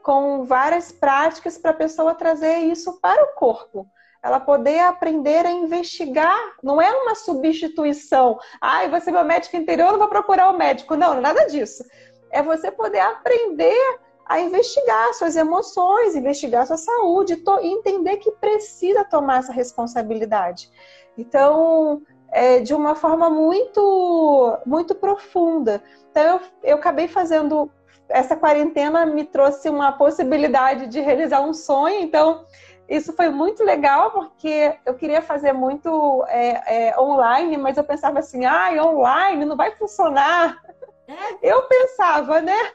[0.00, 3.84] com várias práticas para a pessoa trazer isso para o corpo.
[4.22, 8.38] Ela poder aprender a investigar, não é uma substituição.
[8.60, 10.94] Ai, ah, você é meu médico interior, não vou procurar o médico.
[10.94, 11.84] Não, nada disso.
[12.30, 19.40] É você poder aprender a investigar suas emoções, investigar sua saúde entender que precisa tomar
[19.40, 20.70] essa responsabilidade.
[21.16, 25.82] Então, é, de uma forma muito, muito profunda.
[26.10, 27.70] Então, eu, eu acabei fazendo.
[28.08, 32.46] Essa quarentena me trouxe uma possibilidade de realizar um sonho, então
[32.88, 38.20] isso foi muito legal porque eu queria fazer muito é, é, online, mas eu pensava
[38.20, 40.58] assim, ah, online não vai funcionar.
[41.06, 41.52] É.
[41.52, 42.72] Eu pensava, né?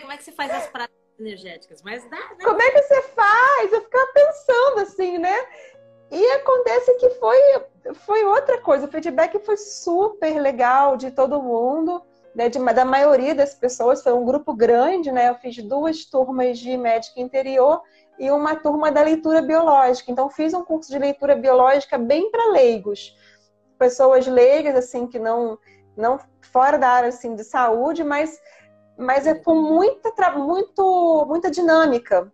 [0.00, 1.82] Como é que você faz as práticas energéticas?
[1.82, 2.44] Mas dá, né?
[2.44, 3.72] Como é que você faz?
[3.72, 5.36] Eu ficava pensando assim, né?
[6.10, 7.38] E acontece que foi,
[7.94, 12.02] foi outra coisa, o feedback foi super legal de todo mundo,
[12.34, 15.28] né, de, da maioria das pessoas, foi um grupo grande, né?
[15.28, 17.82] Eu fiz duas turmas de médica interior
[18.18, 20.10] e uma turma da leitura biológica.
[20.10, 23.16] Então, fiz um curso de leitura biológica bem para leigos.
[23.78, 25.58] Pessoas leigas, assim, que não,
[25.96, 28.38] não fora da área assim, de saúde, mas,
[28.96, 32.32] mas é com muita, muito, muita dinâmica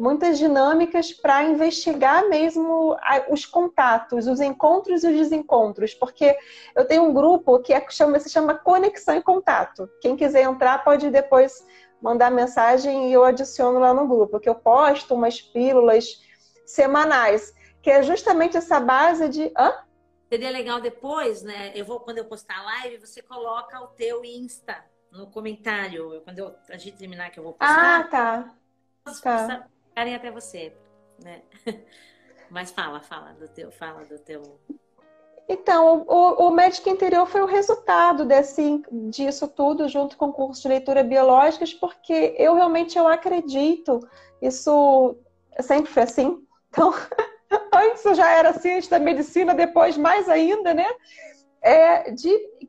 [0.00, 2.96] muitas dinâmicas para investigar mesmo
[3.28, 6.34] os contatos, os encontros e os desencontros, porque
[6.74, 9.88] eu tenho um grupo que é, chama, se chama Conexão e Contato.
[10.00, 11.64] Quem quiser entrar pode depois
[12.00, 16.22] mandar mensagem e eu adiciono lá no grupo, que eu posto umas pílulas
[16.64, 19.52] semanais, que é justamente essa base de.
[19.56, 19.84] Hã?
[20.30, 21.72] Seria legal depois, né?
[21.74, 24.82] Eu vou, quando eu postar a live, você coloca o teu Insta
[25.12, 26.22] no comentário.
[26.24, 28.00] Quando eu, a gente terminar que eu vou postar.
[28.00, 28.54] Ah, tá.
[29.22, 30.72] Tá ficarem até você,
[31.22, 31.42] né?
[32.50, 34.58] Mas fala, fala do teu, fala do teu.
[35.48, 40.62] Então, o, o médico interior foi o resultado desse, disso tudo, junto com o curso
[40.62, 44.00] de leitura biológicas, porque eu realmente eu acredito,
[44.40, 45.16] isso
[45.60, 46.44] sempre foi assim.
[46.68, 46.94] Então,
[47.74, 50.86] antes eu já era ciente da medicina, depois mais ainda, né?
[51.62, 52.14] É,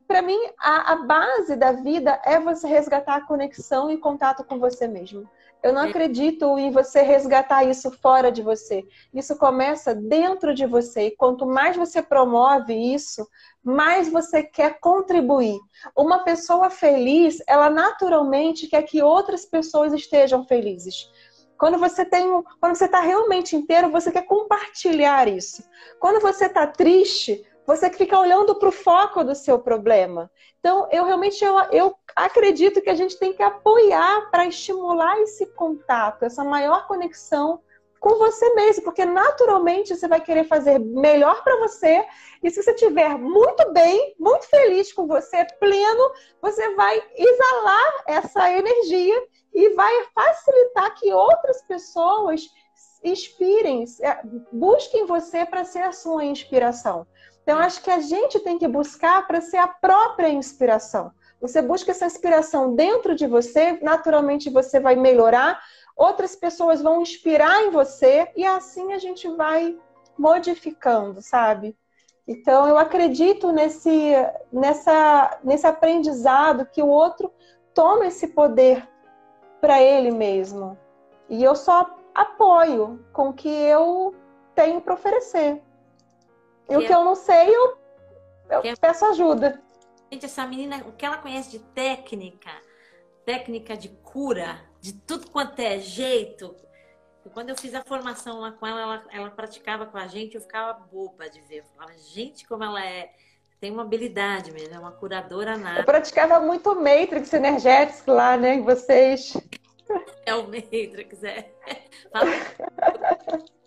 [0.06, 4.58] para mim a, a, base da vida é você resgatar a conexão e contato com
[4.58, 5.26] você mesmo.
[5.62, 8.84] Eu não acredito em você resgatar isso fora de você.
[9.14, 11.06] Isso começa dentro de você.
[11.06, 13.26] E quanto mais você promove isso,
[13.62, 15.58] mais você quer contribuir.
[15.96, 21.08] Uma pessoa feliz, ela naturalmente quer que outras pessoas estejam felizes.
[21.56, 22.26] Quando você tem,
[22.60, 25.62] quando você está realmente inteiro, você quer compartilhar isso.
[26.00, 30.30] Quando você está triste, você fica olhando para o foco do seu problema.
[30.58, 35.46] Então, eu realmente eu, eu acredito que a gente tem que apoiar para estimular esse
[35.54, 37.60] contato, essa maior conexão
[38.02, 42.04] com você mesmo, porque naturalmente você vai querer fazer melhor para você.
[42.42, 46.10] E se você estiver muito bem, muito feliz com você, pleno,
[46.40, 52.50] você vai exalar essa energia e vai facilitar que outras pessoas
[53.04, 53.84] inspirem,
[54.50, 57.06] busquem você para ser a sua inspiração.
[57.42, 61.12] Então, acho que a gente tem que buscar para ser a própria inspiração.
[61.40, 65.60] Você busca essa inspiração dentro de você, naturalmente você vai melhorar,
[65.96, 69.76] outras pessoas vão inspirar em você e assim a gente vai
[70.16, 71.76] modificando, sabe?
[72.28, 74.12] Então, eu acredito nesse,
[74.52, 77.32] nessa, nesse aprendizado que o outro
[77.74, 78.88] toma esse poder
[79.60, 80.78] para ele mesmo.
[81.28, 84.14] E eu só apoio com o que eu
[84.54, 85.60] tenho para oferecer.
[86.68, 87.78] E o que eu não sei, eu,
[88.50, 89.60] eu peço ajuda.
[90.10, 92.50] Gente, essa menina, o que ela conhece de técnica,
[93.24, 96.54] técnica de cura, de tudo quanto é jeito.
[97.32, 100.40] Quando eu fiz a formação lá com ela, ela, ela praticava com a gente, eu
[100.40, 101.58] ficava boba de ver.
[101.58, 103.12] Eu falava, gente, como ela é
[103.62, 105.78] tem uma habilidade mesmo, é uma curadora nada.
[105.78, 109.36] Eu praticava muito Matrix Energetics lá, né, vocês.
[110.24, 111.52] É o Matrix, é.
[112.12, 112.30] Fala.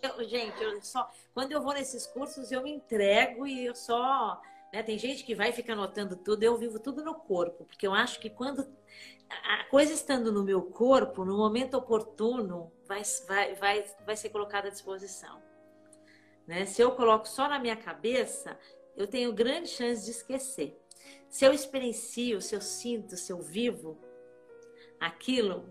[0.01, 4.41] Eu, gente, eu só quando eu vou nesses cursos eu me entrego e eu só,
[4.71, 7.93] né, tem gente que vai ficar anotando tudo, eu vivo tudo no corpo, porque eu
[7.93, 8.65] acho que quando
[9.29, 14.69] a coisa estando no meu corpo, no momento oportuno, vai, vai, vai, vai ser colocada
[14.69, 15.43] à disposição.
[16.47, 16.65] Né?
[16.65, 18.57] Se eu coloco só na minha cabeça,
[18.95, 20.79] eu tenho grande chance de esquecer.
[21.27, 23.99] Se eu experiencio, se eu sinto, se eu vivo
[24.99, 25.67] aquilo,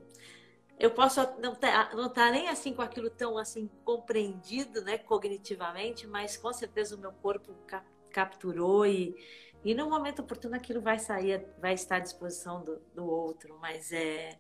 [0.79, 4.99] eu posso não estar tá, não tá nem assim com aquilo tão assim compreendido, né,
[4.99, 9.15] cognitivamente, mas com certeza o meu corpo cap capturou e
[9.65, 13.93] e no momento oportuno aquilo vai sair, vai estar à disposição do, do outro, mas
[13.93, 14.39] é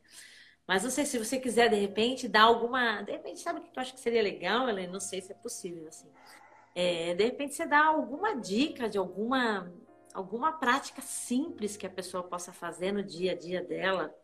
[0.66, 3.78] mas não sei se você quiser de repente dar alguma, de repente sabe o que
[3.78, 4.92] eu acho que seria legal, Helena?
[4.92, 6.10] Não sei se é possível assim.
[6.74, 9.72] É, de repente você dá alguma dica de alguma
[10.12, 14.14] alguma prática simples que a pessoa possa fazer no dia a dia dela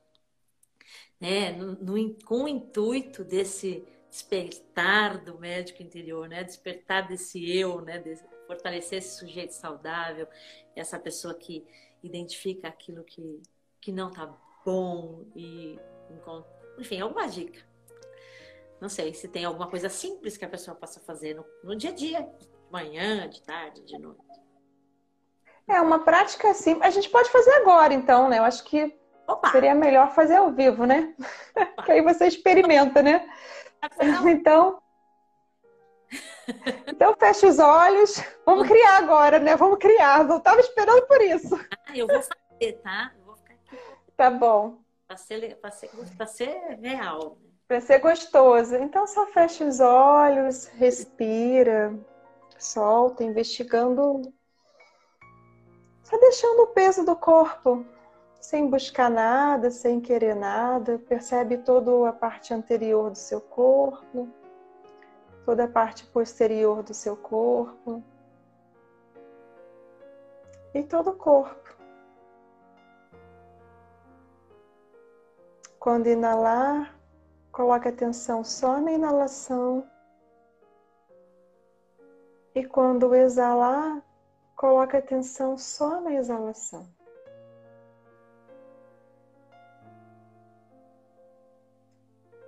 [1.21, 7.81] né, no, no, com o intuito desse despertar do médico interior, né, despertar desse eu,
[7.83, 10.27] né, de fortalecer esse sujeito saudável,
[10.75, 11.65] essa pessoa que
[12.03, 13.41] identifica aquilo que,
[13.81, 15.79] que não está bom e
[16.79, 17.61] enfim, alguma dica.
[18.81, 21.91] Não sei se tem alguma coisa simples que a pessoa possa fazer no, no dia
[21.91, 24.21] a dia, de manhã, de tarde, de noite.
[25.69, 26.87] É uma prática simples.
[26.87, 28.39] A gente pode fazer agora, então, né?
[28.39, 28.99] Eu acho que
[29.31, 29.51] Opa.
[29.51, 31.15] Seria melhor fazer ao vivo, né?
[31.85, 33.29] que aí você experimenta, né?
[34.29, 34.83] Então.
[36.89, 38.21] Então fecha os olhos.
[38.45, 39.55] Vamos criar agora, né?
[39.55, 40.25] Vamos criar.
[40.25, 41.55] Não estava esperando por isso.
[41.87, 43.13] Ah, eu vou fazer, tá?
[43.17, 43.79] Eu vou ficar aqui.
[44.17, 44.79] Tá bom.
[45.07, 47.39] Para ser, pra ser, pra ser real.
[47.69, 48.75] Para ser gostoso.
[48.75, 51.97] Então só fecha os olhos, respira,
[52.59, 54.33] solta, investigando.
[56.03, 57.87] Só deixando o peso do corpo
[58.41, 60.99] sem buscar nada, sem querer nada.
[60.99, 64.29] Percebe toda a parte anterior do seu corpo,
[65.45, 68.03] toda a parte posterior do seu corpo
[70.75, 71.77] e todo o corpo.
[75.79, 76.95] Quando inalar,
[77.53, 79.87] coloque atenção só na inalação.
[82.55, 84.03] E quando exalar,
[84.57, 86.87] coloque atenção só na exalação.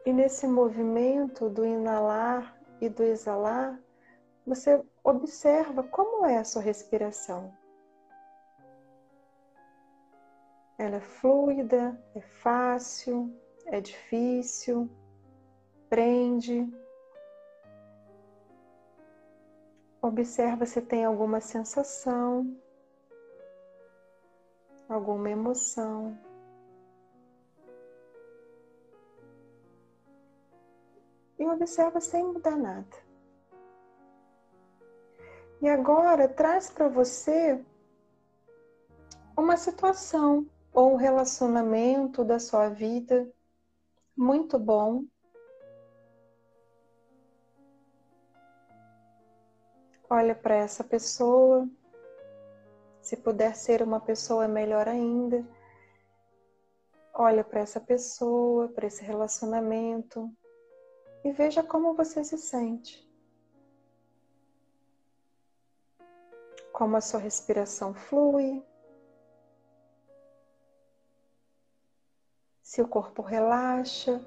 [0.04, 3.80] E nesse movimento do inalar e do exalar,
[4.44, 7.52] você observa como é a sua respiração.
[10.76, 13.32] Ela é fluida, é fácil,
[13.66, 14.90] é difícil,
[15.88, 16.68] prende.
[20.00, 22.56] Observa se tem alguma sensação,
[24.88, 26.18] alguma emoção.
[31.42, 32.96] E observa sem mudar nada.
[35.60, 37.60] E agora traz para você
[39.36, 43.28] uma situação ou um relacionamento da sua vida
[44.16, 45.02] muito bom.
[50.08, 51.68] Olha para essa pessoa.
[53.00, 55.44] Se puder ser uma pessoa, melhor ainda.
[57.12, 60.32] Olha para essa pessoa, para esse relacionamento
[61.24, 63.08] e veja como você se sente.
[66.72, 68.64] Como a sua respiração flui,
[72.62, 74.24] se o corpo relaxa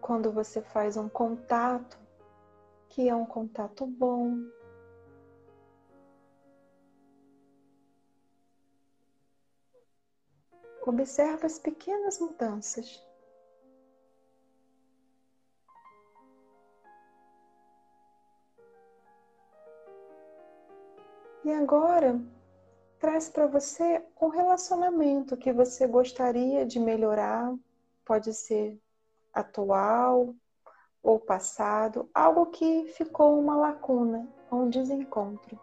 [0.00, 1.98] quando você faz um contato,
[2.88, 4.38] que é um contato bom.
[10.86, 13.05] Observa as pequenas mudanças.
[21.46, 22.20] E agora,
[22.98, 27.54] traz para você um relacionamento que você gostaria de melhorar,
[28.04, 28.76] pode ser
[29.32, 30.34] atual
[31.00, 35.56] ou passado, algo que ficou uma lacuna, um desencontro.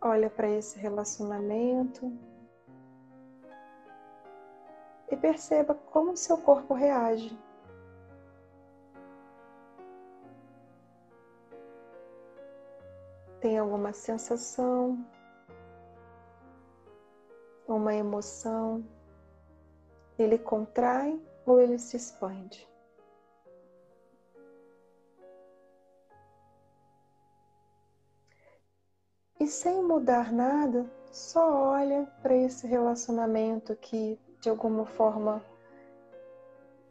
[0.00, 2.10] Olha para esse relacionamento
[5.10, 7.38] e perceba como seu corpo reage.
[13.40, 14.98] Tem alguma sensação,
[17.66, 18.84] uma emoção?
[20.18, 22.68] Ele contrai ou ele se expande?
[29.38, 35.40] E sem mudar nada, só olha para esse relacionamento que de alguma forma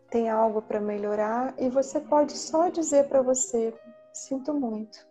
[0.09, 3.73] tem algo para melhorar e você pode só dizer para você:
[4.13, 5.05] sinto muito.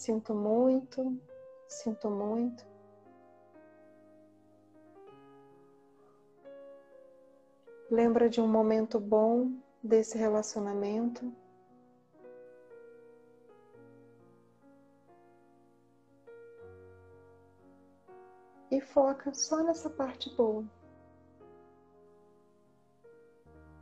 [0.00, 1.20] Sinto muito,
[1.68, 2.64] sinto muito.
[7.90, 11.30] Lembra de um momento bom desse relacionamento?
[18.70, 20.64] E foca só nessa parte boa.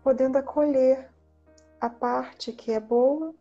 [0.03, 1.13] Podendo acolher
[1.81, 3.33] a parte que é boa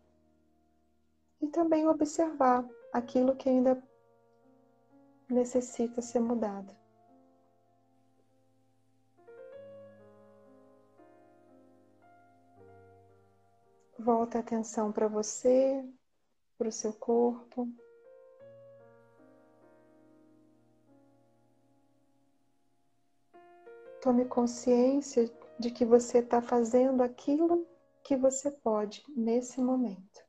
[1.40, 3.82] e também observar aquilo que ainda
[5.28, 6.76] necessita ser mudado.
[13.98, 15.84] Volta a atenção para você,
[16.56, 17.68] para o seu corpo.
[24.00, 27.66] Tome consciência de que você está fazendo aquilo
[28.04, 30.27] que você pode nesse momento.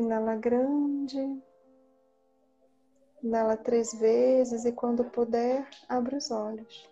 [0.00, 1.42] Inala grande.
[3.22, 6.88] Inala três vezes e quando puder, abre os olhos.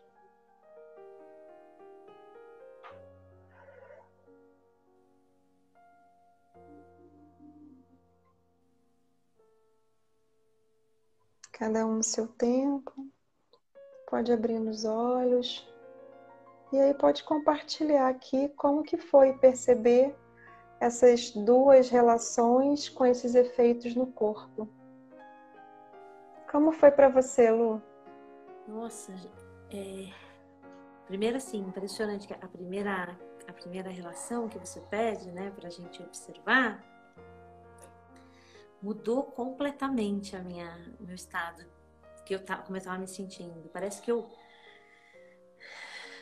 [11.51, 12.93] Cada um no seu tempo.
[14.07, 15.67] Pode abrir os olhos.
[16.71, 20.15] E aí pode compartilhar aqui como que foi perceber
[20.81, 24.69] essas duas relações com esses efeitos no corpo.
[26.51, 27.83] Como foi para você, Lu?
[28.67, 29.15] Nossa,
[29.71, 30.13] é...
[31.07, 35.71] primeiro assim, impressionante que a primeira a primeira relação que você pede, né, para a
[35.71, 36.85] gente observar,
[38.83, 41.65] mudou completamente a minha meu estado,
[42.27, 43.71] que eu tava, como eu estava me sentindo.
[43.71, 44.29] Parece que eu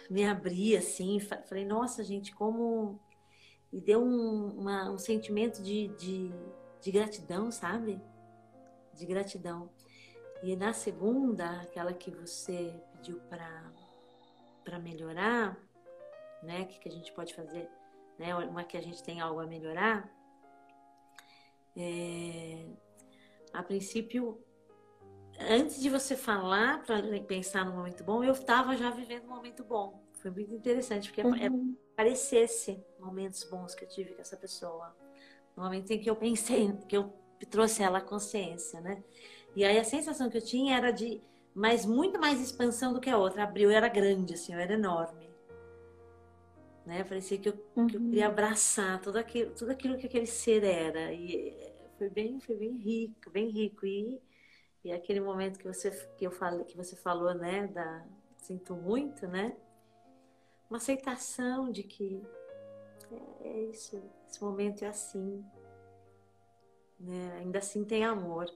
[0.08, 3.00] me abri assim, falei, nossa gente, como
[3.72, 6.30] e deu um, uma, um sentimento de, de,
[6.80, 8.00] de gratidão, sabe?
[8.94, 9.70] De gratidão.
[10.42, 15.58] E na segunda, aquela que você pediu para melhorar,
[16.42, 16.62] né?
[16.62, 17.68] O que, que a gente pode fazer,
[18.18, 18.34] né?
[18.34, 20.10] Uma que a gente tem algo a melhorar.
[21.76, 22.66] É,
[23.52, 24.42] a princípio,
[25.38, 29.64] antes de você falar para pensar no momento bom, eu estava já vivendo um momento
[29.64, 30.05] bom.
[30.26, 31.76] Foi muito interessante, porque é uhum.
[31.76, 34.92] é, parecesse momentos bons que eu tive com essa pessoa.
[35.56, 37.12] No momento em que eu pensei, que eu
[37.48, 39.04] trouxe ela à consciência, né?
[39.54, 41.22] E aí a sensação que eu tinha era de
[41.54, 43.44] mas muito mais expansão do que a outra.
[43.44, 45.30] Abriu, era grande, assim, eu era enorme.
[46.84, 47.02] Né?
[47.04, 47.86] Parecia que eu, uhum.
[47.86, 48.32] que eu queria uhum.
[48.32, 51.12] abraçar tudo aquilo, tudo aquilo que aquele ser era.
[51.12, 51.56] E
[51.96, 53.86] foi bem, foi bem rico, bem rico.
[53.86, 54.20] E,
[54.84, 57.68] e aquele momento que você, que eu falei, que você falou, né?
[57.68, 58.04] Da,
[58.36, 59.56] sinto muito, né?
[60.68, 62.22] Uma aceitação de que
[63.10, 65.44] é, é isso, esse momento é assim.
[66.98, 67.38] Né?
[67.38, 68.46] Ainda assim tem amor.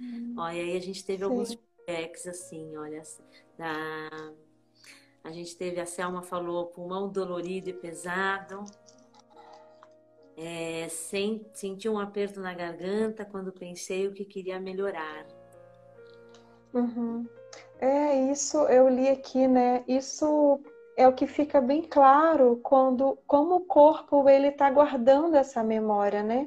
[0.00, 0.34] Hum.
[0.38, 1.24] Ó, e aí a gente teve Sim.
[1.24, 3.02] alguns feedbacks assim, olha,
[3.58, 4.08] da...
[5.22, 8.64] a gente teve, a Selma falou, pulmão dolorido e pesado.
[10.36, 15.26] É, sem, senti um aperto na garganta quando pensei o que queria melhorar.
[16.72, 17.28] Uhum.
[17.78, 19.84] É isso, eu li aqui, né?
[19.86, 20.60] Isso
[21.00, 26.22] é o que fica bem claro quando como o corpo ele está guardando essa memória,
[26.22, 26.46] né?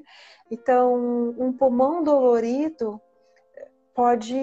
[0.51, 0.93] Então,
[1.39, 3.01] um pulmão dolorido
[3.95, 4.37] pode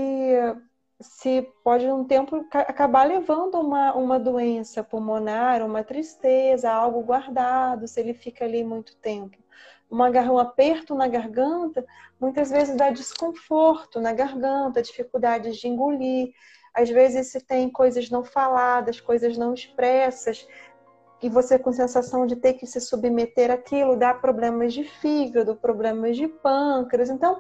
[1.01, 8.01] se pode um tempo acabar levando uma, uma doença pulmonar, uma tristeza, algo guardado, se
[8.01, 9.39] ele fica ali muito tempo.
[9.89, 11.87] Uma, um aperto na garganta,
[12.21, 16.33] muitas vezes dá desconforto na garganta, dificuldades de engolir.
[16.75, 20.47] Às vezes se tem coisas não faladas, coisas não expressas,
[21.23, 26.17] e você com sensação de ter que se submeter àquilo, dá problemas de fígado, problemas
[26.17, 27.11] de pâncreas.
[27.11, 27.39] Então,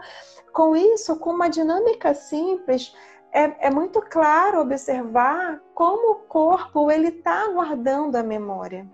[0.52, 2.94] com isso, com uma dinâmica simples,
[3.32, 8.86] é, é muito claro observar como o corpo ele está guardando a memória.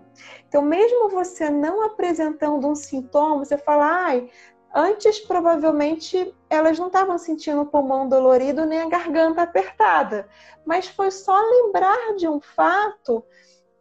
[0.47, 4.29] Então, mesmo você não apresentando um sintoma, você fala, ai,
[4.73, 10.27] antes provavelmente elas não estavam sentindo o pulmão dolorido nem a garganta apertada,
[10.65, 13.23] mas foi só lembrar de um fato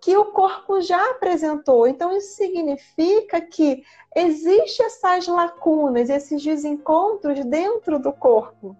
[0.01, 1.87] que o corpo já apresentou.
[1.89, 3.83] Então, isso significa que
[4.15, 8.77] existem essas lacunas, esses desencontros dentro do corpo.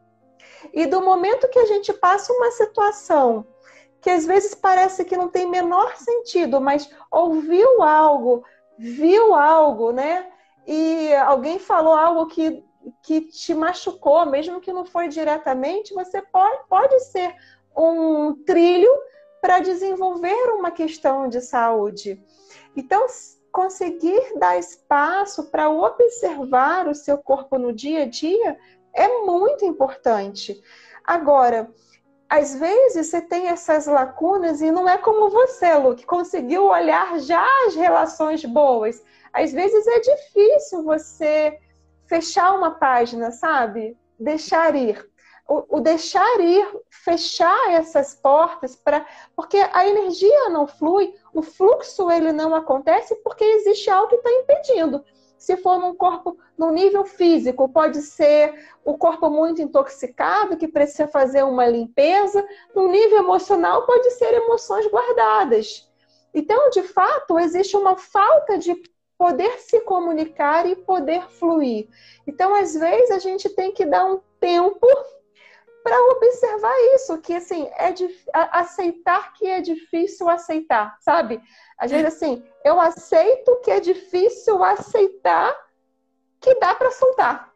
[0.73, 3.45] E do momento que a gente passa uma situação
[4.01, 8.45] que às vezes parece que não tem menor sentido, mas ouviu algo,
[8.79, 10.31] viu algo, né?
[10.67, 12.65] E alguém falou algo que,
[13.03, 17.35] que te machucou, mesmo que não foi diretamente, você pode, pode ser
[17.77, 18.91] um trilho
[19.41, 22.21] para desenvolver uma questão de saúde.
[22.75, 23.07] Então,
[23.53, 28.59] conseguir dar espaço para observar o seu corpo no dia a dia
[28.93, 30.61] é muito importante.
[31.05, 31.71] Agora,
[32.29, 37.19] às vezes você tem essas lacunas e não é como você, Lu, que conseguiu olhar
[37.21, 39.03] já as relações boas.
[39.37, 41.59] Às vezes é difícil você
[42.07, 43.97] fechar uma página, sabe?
[44.19, 45.07] Deixar ir
[45.49, 52.11] o, o deixar ir, fechar essas portas para porque a energia não flui, o fluxo
[52.11, 55.05] ele não acontece porque existe algo que está impedindo.
[55.39, 58.55] Se for num corpo, no nível físico, pode ser
[58.85, 62.45] o corpo muito intoxicado, que precisa fazer uma limpeza.
[62.75, 65.89] No nível emocional, pode ser emoções guardadas.
[66.33, 68.75] Então, de fato, existe uma falta de
[69.19, 71.89] poder se comunicar e poder fluir.
[72.27, 74.87] Então, às vezes, a gente tem que dar um tempo
[75.87, 77.95] para observar isso, que assim, é
[78.51, 81.41] aceitar que é difícil aceitar, sabe?
[81.79, 85.57] Às vezes assim, eu aceito que é difícil aceitar
[86.41, 87.53] que dá para soltar.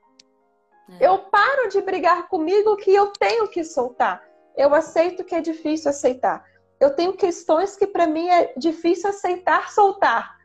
[1.00, 1.08] É.
[1.08, 4.22] Eu paro de brigar comigo que eu tenho que soltar.
[4.56, 6.44] Eu aceito que é difícil aceitar.
[6.78, 10.39] Eu tenho questões que para mim é difícil aceitar soltar.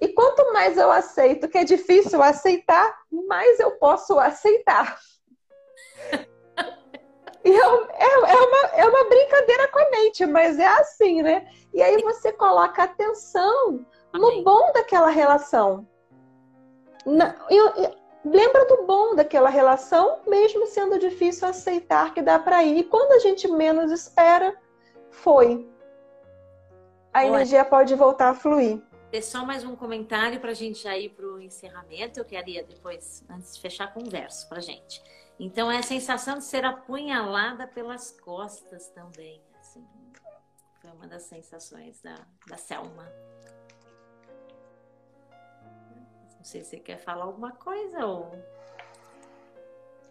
[0.00, 4.98] E quanto mais eu aceito que é difícil aceitar, mais eu posso aceitar.
[7.44, 11.48] E é, é, é, uma, é uma brincadeira com a mente, mas é assim, né?
[11.72, 15.86] E aí você coloca atenção no bom daquela relação.
[17.06, 17.94] Na, eu, eu,
[18.24, 22.78] lembra do bom daquela relação, mesmo sendo difícil aceitar que dá para ir.
[22.78, 24.54] E quando a gente menos espera,
[25.10, 25.66] foi.
[27.12, 28.82] A energia pode voltar a fluir.
[29.10, 32.20] Ter só mais um comentário para a gente já ir para o encerramento.
[32.20, 35.02] Eu queria depois, antes de fechar, converso para gente.
[35.40, 39.40] Então, é a sensação de ser apunhalada pelas costas também.
[39.58, 39.82] Assim,
[40.78, 42.16] foi uma das sensações da,
[42.46, 43.10] da Selma.
[46.36, 48.30] Não sei se você quer falar alguma coisa ou.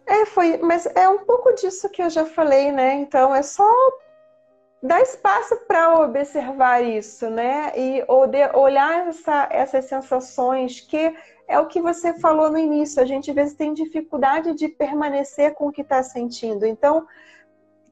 [0.06, 2.94] É, foi, mas é um pouco disso que eu já falei, né?
[2.94, 3.64] Então é só
[4.82, 7.72] dar espaço para observar isso, né?
[7.76, 8.04] E
[8.54, 11.14] olhar essa, essas sensações que
[11.48, 13.02] é o que você falou no início.
[13.02, 16.66] A gente às vezes tem dificuldade de permanecer com o que está sentindo.
[16.66, 17.06] Então,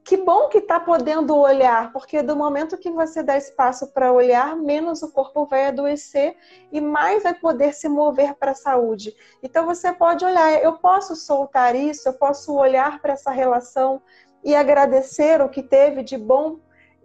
[0.07, 4.55] que bom que está podendo olhar, porque do momento que você dá espaço para olhar,
[4.55, 6.37] menos o corpo vai adoecer
[6.71, 9.13] e mais vai poder se mover para a saúde.
[9.43, 14.01] Então você pode olhar, eu posso soltar isso, eu posso olhar para essa relação
[14.41, 16.57] e agradecer o que teve de bom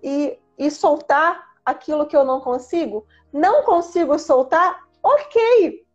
[0.03, 3.07] e, e soltar aquilo que eu não consigo?
[3.33, 4.87] Não consigo soltar?
[5.03, 5.87] Ok.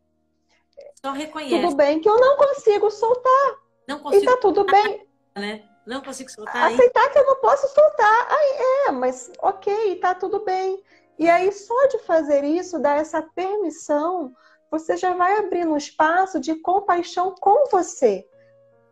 [1.03, 1.61] Só reconhece.
[1.61, 3.59] Tudo bem que eu não consigo soltar.
[3.87, 4.23] Não consigo.
[4.23, 5.07] E tá tudo bem.
[5.35, 5.63] Né?
[5.85, 6.73] Não consigo soltar.
[6.73, 7.09] Aceitar aí.
[7.09, 8.27] que eu não posso soltar.
[8.31, 8.57] Aí
[8.87, 10.83] é, mas ok, tá tudo bem.
[11.17, 14.35] E aí, só de fazer isso, dar essa permissão,
[14.69, 18.27] você já vai abrindo um espaço de compaixão com você.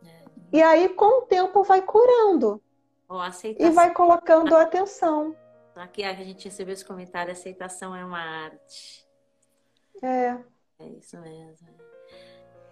[0.04, 0.24] É.
[0.52, 2.60] E aí, com o tempo, vai curando.
[3.08, 5.36] Oh, e vai colocando atenção.
[5.76, 9.06] Aqui a gente recebeu esse comentário: aceitação é uma arte.
[10.02, 10.36] É.
[10.78, 11.68] É isso mesmo.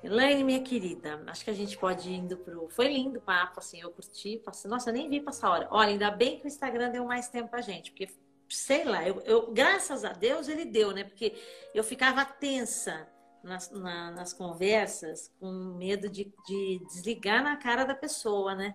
[0.03, 2.69] Elaine, minha querida, acho que a gente pode ir indo pro.
[2.69, 4.39] Foi lindo o papo, assim, eu curti.
[4.45, 4.71] Passei...
[4.71, 5.69] Nossa, eu nem vi passar a hora.
[5.71, 8.09] Olha, ainda bem que o Instagram deu mais tempo pra gente, porque,
[8.51, 9.51] sei lá, eu, eu...
[9.53, 11.05] graças a Deus ele deu, né?
[11.05, 11.35] Porque
[11.75, 13.09] eu ficava tensa
[13.43, 18.75] nas, na, nas conversas, com medo de, de desligar na cara da pessoa, né?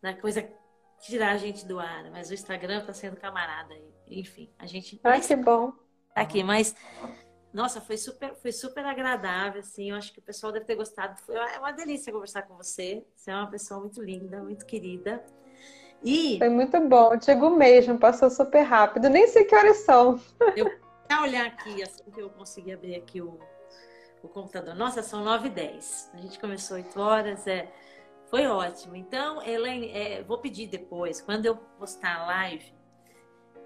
[0.00, 0.50] Da coisa
[1.00, 3.74] tirar a gente do ar, mas o Instagram tá sendo camarada.
[4.06, 5.00] Enfim, a gente.
[5.04, 5.72] Ai, que bom.
[6.14, 6.74] Tá aqui, mas
[7.52, 9.90] nossa, foi super, foi super agradável, assim.
[9.90, 11.18] Eu acho que o pessoal deve ter gostado.
[11.20, 13.04] Foi é uma delícia conversar com você.
[13.16, 15.24] Você é uma pessoa muito linda, muito querida.
[16.02, 17.16] E foi muito bom.
[17.16, 19.08] Digo mesmo, passou super rápido.
[19.08, 20.20] Nem sei que horas são.
[20.56, 23.38] Eu vou olhar aqui, assim que eu consegui abrir aqui o,
[24.22, 24.74] o computador.
[24.76, 26.10] Nossa, são 9 e 10.
[26.14, 27.68] A gente começou 8 horas, é.
[28.30, 28.94] Foi ótimo.
[28.94, 32.72] Então, Elaine, é, vou pedir depois, quando eu postar a live,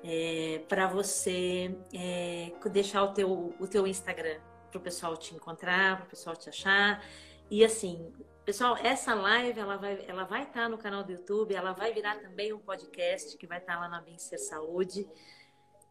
[0.02, 5.98] é, para você é, deixar o teu, o teu Instagram para o pessoal te encontrar,
[5.98, 7.04] para o pessoal te achar.
[7.50, 8.12] E assim,
[8.44, 11.92] pessoal, essa live ela vai ela vai estar tá no canal do YouTube, ela vai
[11.92, 15.06] virar também um podcast que vai estar tá lá na Bem Ser Saúde.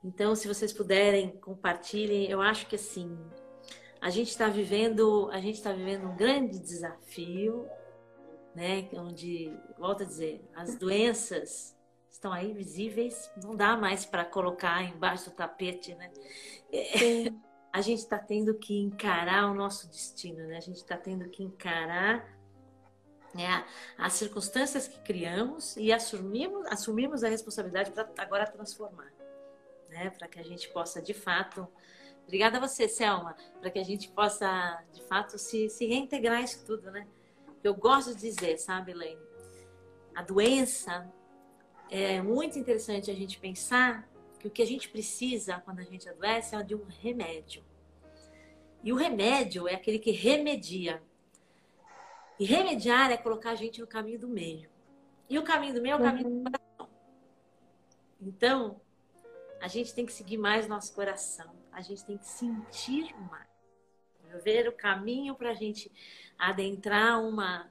[0.03, 2.29] Então, se vocês puderem, compartilhem.
[2.29, 3.17] Eu acho que assim,
[4.01, 7.67] a gente está vivendo, a gente está vivendo um grande desafio,
[8.55, 8.87] né?
[8.93, 11.75] Onde, volto a dizer, as doenças
[12.09, 16.11] estão aí visíveis, não dá mais para colocar embaixo do tapete, né?
[16.71, 17.31] É,
[17.71, 20.57] a gente está tendo que encarar o nosso destino, né?
[20.57, 22.25] A gente está tendo que encarar
[23.33, 23.65] né,
[23.97, 29.11] as circunstâncias que criamos e assumimos, assumimos a responsabilidade para agora transformar,
[29.89, 30.11] né?
[30.11, 31.67] Para que a gente possa de fato
[32.25, 36.65] Obrigada a você, Selma, para que a gente possa, de fato, se, se reintegrar isso
[36.65, 37.07] tudo, né?
[37.63, 39.21] Eu gosto de dizer, sabe, Elaine?
[40.13, 41.09] A doença
[41.89, 44.07] é muito interessante a gente pensar
[44.39, 47.63] que o que a gente precisa quando a gente adoece é de um remédio.
[48.83, 51.01] E o remédio é aquele que remedia.
[52.37, 54.69] E remediar é colocar a gente no caminho do meio.
[55.29, 56.43] E o caminho do meio é o caminho uhum.
[56.43, 56.89] do coração.
[58.19, 58.81] Então,
[59.61, 61.55] a gente tem que seguir mais nosso coração.
[61.71, 63.52] A gente tem que sentir mais.
[64.39, 65.91] Ver o caminho para a gente
[66.37, 67.69] adentrar uma,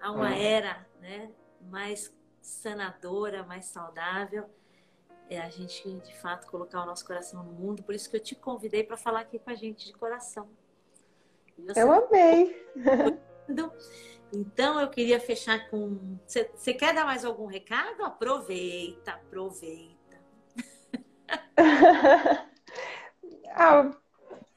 [0.00, 0.52] a uma é.
[0.52, 1.30] era né,
[1.60, 4.48] mais sanadora, mais saudável,
[5.28, 7.82] é a gente de fato colocar o nosso coração no mundo.
[7.82, 10.48] Por isso que eu te convidei para falar aqui com a gente de coração.
[11.58, 11.82] Você...
[11.82, 12.66] Eu amei.
[14.34, 16.18] Então eu queria fechar com.
[16.26, 18.02] Você quer dar mais algum recado?
[18.02, 20.18] Aproveita, aproveita.
[23.54, 23.90] ah,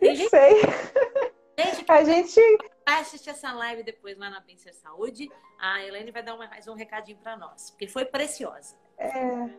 [0.01, 0.61] não sei.
[1.57, 2.41] Gente, a gente
[2.85, 5.31] vai assistir essa live depois lá na Vencer Saúde.
[5.57, 8.75] A Helene vai dar uma, mais um recadinho para nós, porque foi preciosa.
[8.97, 9.49] É,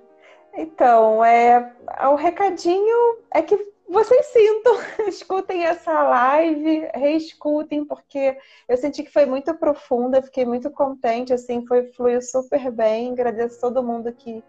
[0.55, 1.75] então, é,
[2.11, 3.57] o recadinho é que
[3.89, 4.75] vocês sintam,
[5.09, 8.37] escutem essa live, reescutem, porque
[8.69, 13.13] eu senti que foi muito profunda, fiquei muito contente, assim, foi fluiu super bem.
[13.13, 14.45] Agradeço todo mundo que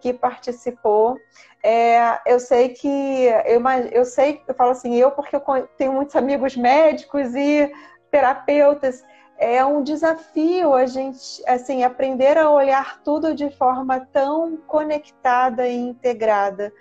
[0.00, 1.18] que participou.
[1.62, 2.88] É, eu sei que
[3.46, 3.62] eu,
[3.92, 5.42] eu sei, eu falo assim, eu porque eu
[5.76, 7.70] tenho muitos amigos médicos e
[8.10, 9.04] terapeutas,
[9.38, 15.76] é um desafio a gente, assim, aprender a olhar tudo de forma tão conectada e
[15.76, 16.72] integrada.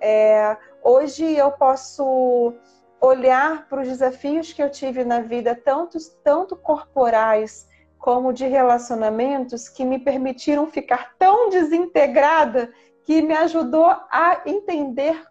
[0.00, 2.54] É, hoje eu posso
[3.00, 7.68] olhar para os desafios que eu tive na vida, tanto, tanto corporais
[7.98, 12.72] como de relacionamentos, que me permitiram ficar tão desintegrada
[13.04, 15.22] que me ajudou a entender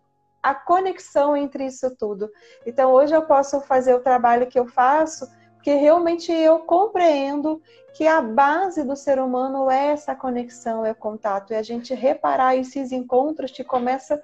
[0.42, 2.30] a conexão entre isso tudo.
[2.66, 5.28] Então hoje eu posso fazer o trabalho que eu faço
[5.68, 7.62] porque realmente eu compreendo
[7.94, 11.94] que a base do ser humano é essa conexão, é o contato, é a gente
[11.94, 14.22] reparar esses encontros que começa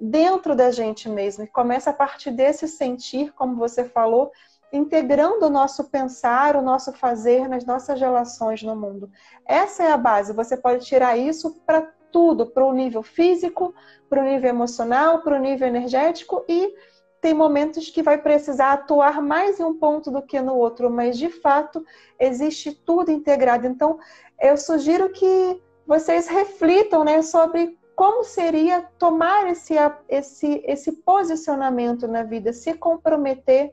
[0.00, 4.30] dentro da gente mesmo, que começa a partir desse sentir, como você falou,
[4.72, 9.10] integrando o nosso pensar, o nosso fazer nas nossas relações no mundo.
[9.46, 10.32] Essa é a base.
[10.32, 13.74] Você pode tirar isso para tudo, para o nível físico,
[14.08, 16.74] para o nível emocional, para o nível energético e
[17.20, 21.18] tem momentos que vai precisar atuar mais em um ponto do que no outro, mas
[21.18, 21.84] de fato
[22.20, 23.66] existe tudo integrado.
[23.66, 23.98] Então,
[24.40, 29.74] eu sugiro que vocês reflitam né, sobre como seria tomar esse,
[30.08, 33.72] esse, esse posicionamento na vida, se comprometer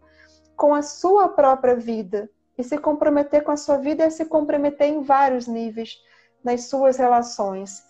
[0.63, 2.29] com a sua própria vida.
[2.57, 5.97] E se comprometer com a sua vida é se comprometer em vários níveis
[6.41, 7.83] nas suas relações.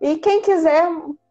[0.00, 0.86] E quem quiser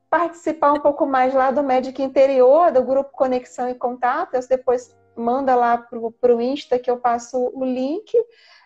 [0.10, 4.94] participar um pouco mais lá do Médico Interior, do grupo Conexão e Contato, você depois
[5.16, 8.12] manda lá para o Insta que eu passo o link.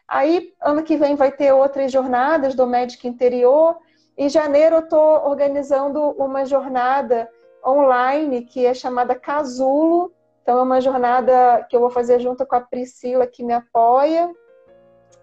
[0.07, 3.77] Aí, ano que vem vai ter outras jornadas do Médico Interior.
[4.18, 7.30] Em janeiro eu estou organizando uma jornada
[7.64, 10.11] online que é chamada Casulo.
[10.45, 14.31] Então é uma jornada que eu vou fazer junto com a Priscila que me apoia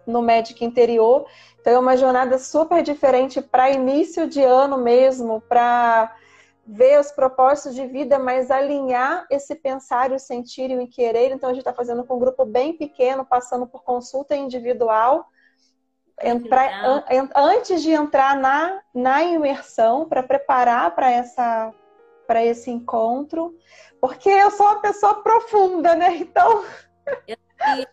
[0.04, 1.24] no Médico Interior.
[1.60, 6.12] Então é uma jornada super diferente para início de ano mesmo, para
[6.66, 11.30] ver os propósitos de vida, mas alinhar esse pensar, o sentir e o querer.
[11.30, 15.28] Então a gente está fazendo com um grupo bem pequeno, passando por consulta individual.
[16.20, 21.72] Entrar, an, antes de entrar na, na imersão, para preparar para essa
[22.26, 23.54] para esse encontro,
[24.02, 26.16] porque eu sou uma pessoa profunda, né?
[26.16, 26.64] Então,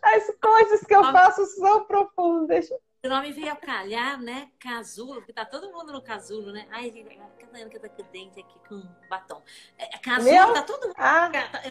[0.02, 2.68] as coisas que eu faço são profundas.
[3.06, 4.50] O nome veio a calhar, né?
[4.60, 6.68] Casulo, porque tá todo mundo no casulo, né?
[6.72, 9.44] Ai, gente, cada ano que eu tô com dente aqui com batom.
[9.78, 10.54] É, casulo, Meu?
[10.54, 10.96] tá todo mundo.
[10.98, 11.30] Ah.
[11.30, 11.62] Tá,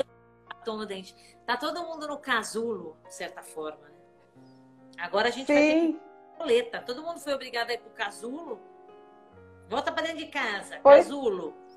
[0.48, 1.16] batom no dente.
[1.44, 3.98] Tá todo mundo no casulo, de certa forma, né?
[4.98, 5.54] Agora a gente Sim.
[5.54, 6.80] vai ter boleta.
[6.82, 8.60] Todo mundo foi obrigado a ir pro casulo.
[9.68, 11.67] Volta pra dentro de casa, casulo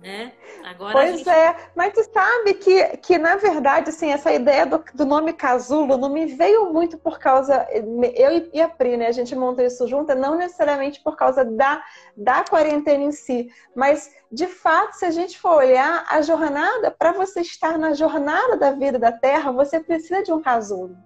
[0.00, 0.32] né?
[0.64, 1.28] Agora pois gente...
[1.28, 5.98] é, mas tu sabe que, que na verdade, assim, essa ideia do, do nome casulo
[5.98, 9.86] não me veio muito por causa, eu e a Pri, né, a gente montou isso
[9.86, 11.82] junto, não necessariamente por causa da,
[12.16, 17.12] da quarentena em si, mas de fato, se a gente for olhar a jornada, para
[17.12, 20.96] você estar na jornada da vida da Terra, você precisa de um casulo.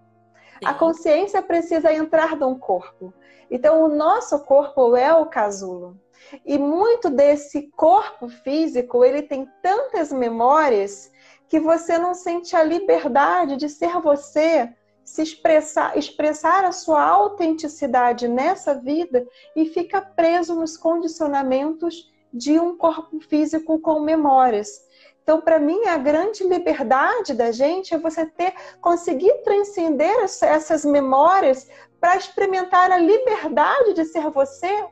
[0.58, 0.66] Sim.
[0.66, 3.12] A consciência precisa entrar num corpo.
[3.50, 5.98] Então, o nosso corpo é o casulo.
[6.44, 11.10] E muito desse corpo físico, ele tem tantas memórias
[11.48, 14.72] que você não sente a liberdade de ser você,
[15.04, 22.76] se expressar, expressar a sua autenticidade nessa vida e fica preso nos condicionamentos de um
[22.76, 24.82] corpo físico com memórias.
[25.22, 31.68] Então, para mim, a grande liberdade da gente é você ter conseguir transcender essas memórias
[31.98, 34.86] para experimentar a liberdade de ser você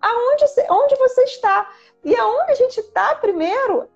[0.00, 1.70] aonde onde você está.
[2.02, 3.88] E aonde a gente está primeiro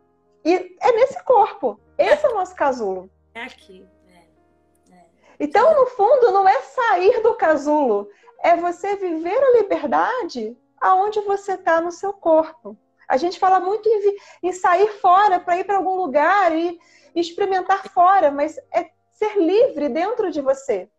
[0.45, 1.81] e é nesse corpo.
[1.97, 3.11] Esse é o nosso casulo.
[3.35, 3.89] É aqui.
[4.09, 4.95] É.
[4.95, 5.05] É.
[5.41, 8.11] Então, no fundo, não é sair do casulo,
[8.43, 12.77] é você viver a liberdade aonde você está no seu corpo.
[13.09, 16.79] A gente fala muito em, em sair fora para ir para algum lugar e,
[17.15, 20.91] e experimentar fora, mas é ser livre dentro de você.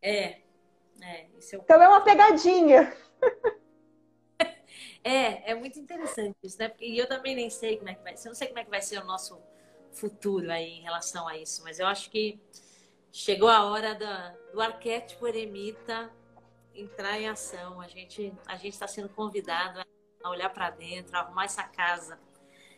[0.00, 0.18] É.
[0.20, 0.40] é,
[1.02, 2.94] é então é uma pegadinha.
[5.06, 6.68] É, é muito interessante isso, né?
[6.68, 8.26] Porque eu também nem sei como é que vai ser.
[8.26, 9.40] Eu não sei como é que vai ser o nosso
[9.92, 12.40] futuro aí em relação a isso, mas eu acho que
[13.12, 16.12] chegou a hora da, do arquétipo eremita
[16.74, 17.80] entrar em ação.
[17.80, 19.80] A gente a gente está sendo convidado
[20.24, 22.18] a olhar para dentro, a arrumar essa casa,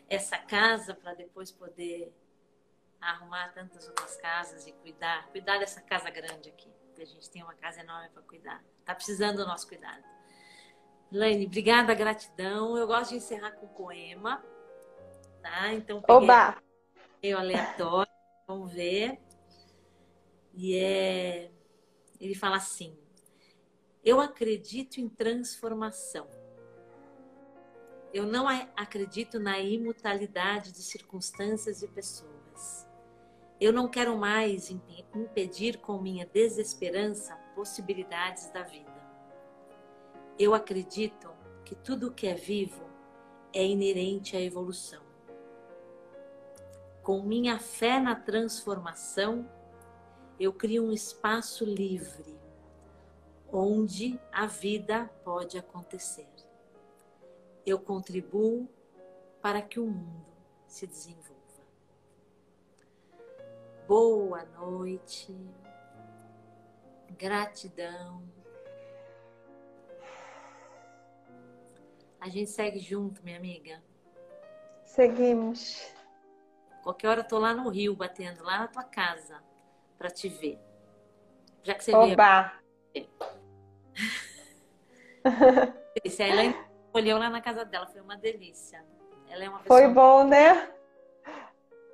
[0.07, 2.13] essa casa para depois poder
[3.01, 6.71] arrumar tantas outras casas e cuidar, cuidar dessa casa grande aqui.
[6.89, 8.63] Porque a gente tem uma casa enorme para cuidar.
[8.85, 10.18] Tá precisando do nosso cuidado.
[11.11, 12.77] Lane, obrigada, gratidão.
[12.77, 14.45] Eu gosto de encerrar com poema,
[15.43, 15.73] tá?
[15.73, 16.57] Então, Oba!
[17.23, 18.13] meio aleatório,
[18.47, 19.19] vamos ver.
[20.55, 21.51] E é...
[22.21, 22.97] ele fala assim:
[24.05, 26.29] Eu acredito em transformação.
[28.13, 32.87] Eu não acredito na imutabilidade de circunstâncias e pessoas.
[33.61, 34.71] Eu não quero mais
[35.15, 38.88] impedir com minha desesperança possibilidades da vida.
[40.39, 41.29] Eu acredito
[41.65, 42.89] que tudo que é vivo
[43.53, 45.03] é inerente à evolução.
[47.03, 49.51] Com minha fé na transformação,
[50.39, 52.39] eu crio um espaço livre
[53.51, 56.29] onde a vida pode acontecer.
[57.67, 58.69] Eu contribuo
[59.43, 60.27] para que o mundo
[60.69, 61.35] se desenvolva.
[63.89, 65.35] Boa noite,
[67.17, 68.38] gratidão.
[72.21, 73.83] A gente segue junto, minha amiga.
[74.85, 75.93] Seguimos.
[76.83, 79.43] Qualquer hora eu tô lá no Rio, batendo lá na tua casa
[79.97, 80.59] para te ver.
[81.63, 82.53] Já que você Oba.
[82.95, 83.09] veio.
[85.95, 86.25] Delícia.
[86.25, 86.57] A Elaine
[86.93, 88.85] olhou lá na casa dela, foi uma delícia.
[89.29, 89.81] Ela é uma pessoa...
[89.81, 90.71] Foi bom, né?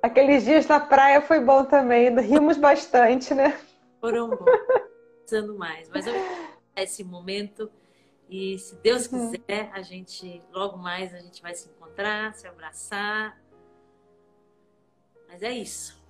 [0.01, 3.59] Aqueles dias na praia foi bom também, rimos bastante, né?
[3.99, 4.45] Foram bons,
[5.21, 5.89] pensando mais.
[5.89, 6.13] Mas eu
[6.75, 7.71] esse momento
[8.29, 9.31] e se Deus uhum.
[9.31, 13.39] quiser, a gente logo mais a gente vai se encontrar, se abraçar.
[15.27, 16.03] Mas é isso.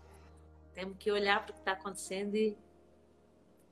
[0.74, 2.58] Temos que olhar para o que está acontecendo e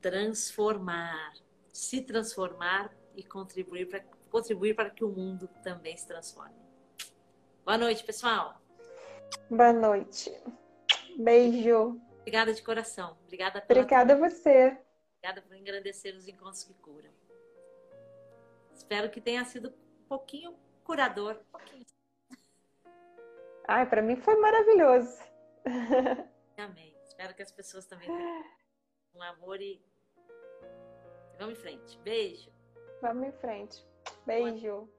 [0.02, 1.34] transformar,
[1.72, 6.56] se transformar e contribuir para contribuir para que o mundo também se transforme.
[7.64, 8.60] Boa noite, pessoal.
[9.50, 10.36] Boa noite.
[11.18, 12.02] Beijo.
[12.22, 13.16] Obrigada de coração.
[13.26, 14.78] Obrigada pela Obrigada a você.
[15.18, 17.12] Obrigada por engrandecer os encontros que curam.
[18.84, 20.54] Espero que tenha sido um pouquinho
[20.84, 21.38] curador.
[21.40, 21.86] Um pouquinho.
[23.66, 25.24] Ai, para mim foi maravilhoso.
[26.58, 26.94] Amém.
[27.08, 28.44] Espero que as pessoas também tenham
[29.16, 29.82] um amor e
[31.40, 31.98] vamos em frente.
[32.00, 32.52] Beijo.
[33.02, 33.88] Vamos em frente.
[34.26, 34.90] Beijo.